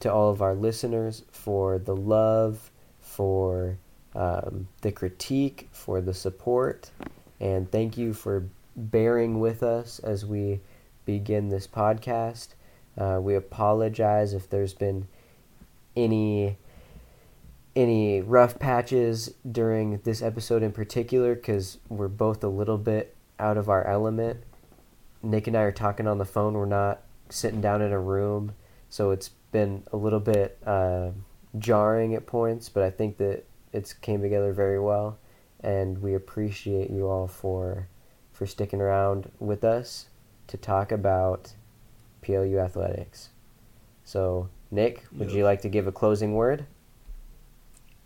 to 0.00 0.12
all 0.12 0.30
of 0.30 0.42
our 0.42 0.54
listeners 0.54 1.22
for 1.30 1.78
the 1.78 1.94
love, 1.94 2.70
for 3.00 3.78
um, 4.14 4.68
the 4.82 4.92
critique, 4.92 5.68
for 5.72 6.00
the 6.00 6.14
support, 6.14 6.90
and 7.40 7.70
thank 7.70 7.96
you 7.96 8.12
for 8.12 8.44
bearing 8.76 9.40
with 9.40 9.62
us 9.62 9.98
as 9.98 10.24
we 10.24 10.60
begin 11.04 11.48
this 11.48 11.66
podcast. 11.66 12.48
Uh, 12.96 13.18
we 13.20 13.34
apologize 13.34 14.32
if 14.32 14.48
there's 14.48 14.74
been 14.74 15.08
any 15.96 16.56
any 17.76 18.20
rough 18.20 18.58
patches 18.58 19.34
during 19.50 19.98
this 20.04 20.22
episode 20.22 20.62
in 20.62 20.70
particular 20.70 21.34
because 21.34 21.78
we're 21.88 22.06
both 22.06 22.44
a 22.44 22.48
little 22.48 22.78
bit 22.78 23.16
out 23.40 23.56
of 23.56 23.68
our 23.68 23.84
element. 23.84 24.44
Nick 25.22 25.48
and 25.48 25.56
I 25.56 25.62
are 25.62 25.72
talking 25.72 26.06
on 26.06 26.18
the 26.18 26.24
phone. 26.24 26.54
We're 26.54 26.66
not 26.66 27.00
sitting 27.30 27.60
down 27.60 27.82
in 27.82 27.90
a 27.90 27.98
room, 27.98 28.54
so 28.88 29.10
it's 29.10 29.30
been 29.50 29.82
a 29.92 29.96
little 29.96 30.20
bit 30.20 30.58
uh, 30.64 31.10
jarring 31.58 32.14
at 32.14 32.26
points. 32.26 32.68
But 32.68 32.84
I 32.84 32.90
think 32.90 33.16
that 33.16 33.44
it's 33.72 33.92
came 33.92 34.22
together 34.22 34.52
very 34.52 34.78
well, 34.78 35.18
and 35.60 36.00
we 36.00 36.14
appreciate 36.14 36.90
you 36.90 37.08
all 37.08 37.26
for 37.26 37.88
for 38.34 38.44
sticking 38.46 38.82
around 38.82 39.30
with 39.38 39.64
us 39.64 40.08
to 40.48 40.58
talk 40.58 40.92
about 40.92 41.54
PLU 42.20 42.58
athletics. 42.58 43.30
So, 44.04 44.50
Nick, 44.70 45.04
would 45.16 45.30
Yeah. 45.30 45.38
you 45.38 45.44
like 45.44 45.62
to 45.62 45.70
give 45.70 45.86
a 45.86 45.92
closing 45.92 46.34
word? 46.34 46.66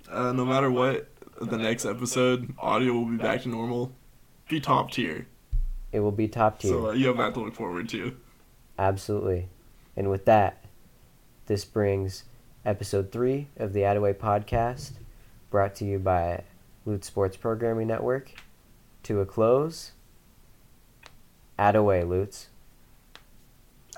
Uh, 0.09 0.33
no 0.33 0.45
matter 0.45 0.71
what, 0.71 1.09
the 1.41 1.57
next 1.59 1.85
episode, 1.85 2.55
audio 2.59 2.93
will 2.93 3.07
be 3.07 3.17
back 3.17 3.43
to 3.43 3.49
normal. 3.49 3.93
Be 4.49 4.61
top 4.61 4.91
tier. 4.93 5.27
It 5.93 6.01
will 6.01 6.13
be 6.13 6.29
top 6.29 6.59
tier. 6.61 6.71
So 6.73 6.89
uh, 6.91 6.93
you 6.93 7.09
have 7.09 7.17
that 7.17 7.35
to 7.35 7.41
look 7.41 7.55
forward 7.55 7.89
to. 7.91 8.17
Absolutely. 8.79 9.49
And 9.97 10.11
with 10.11 10.25
that, 10.27 10.65
this 11.47 11.65
brings 11.65 12.25
episode 12.65 13.11
three 13.11 13.49
of 13.57 13.73
the 13.73 13.81
Attaway 13.81 14.15
podcast, 14.15 14.93
brought 15.51 15.75
to 15.77 15.85
you 15.85 15.99
by 15.99 16.45
Lute 16.85 17.05
Sports 17.05 17.37
Programming 17.37 17.89
Network, 17.89 18.31
to 19.05 19.21
a 19.21 19.27
close. 19.27 19.93
Attaway, 21.59 22.09
Lutes. 22.09 22.47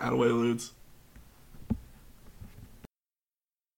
Out 0.01 0.14
of 0.14 0.18
way, 0.18 0.29
Lutes. 0.29 0.73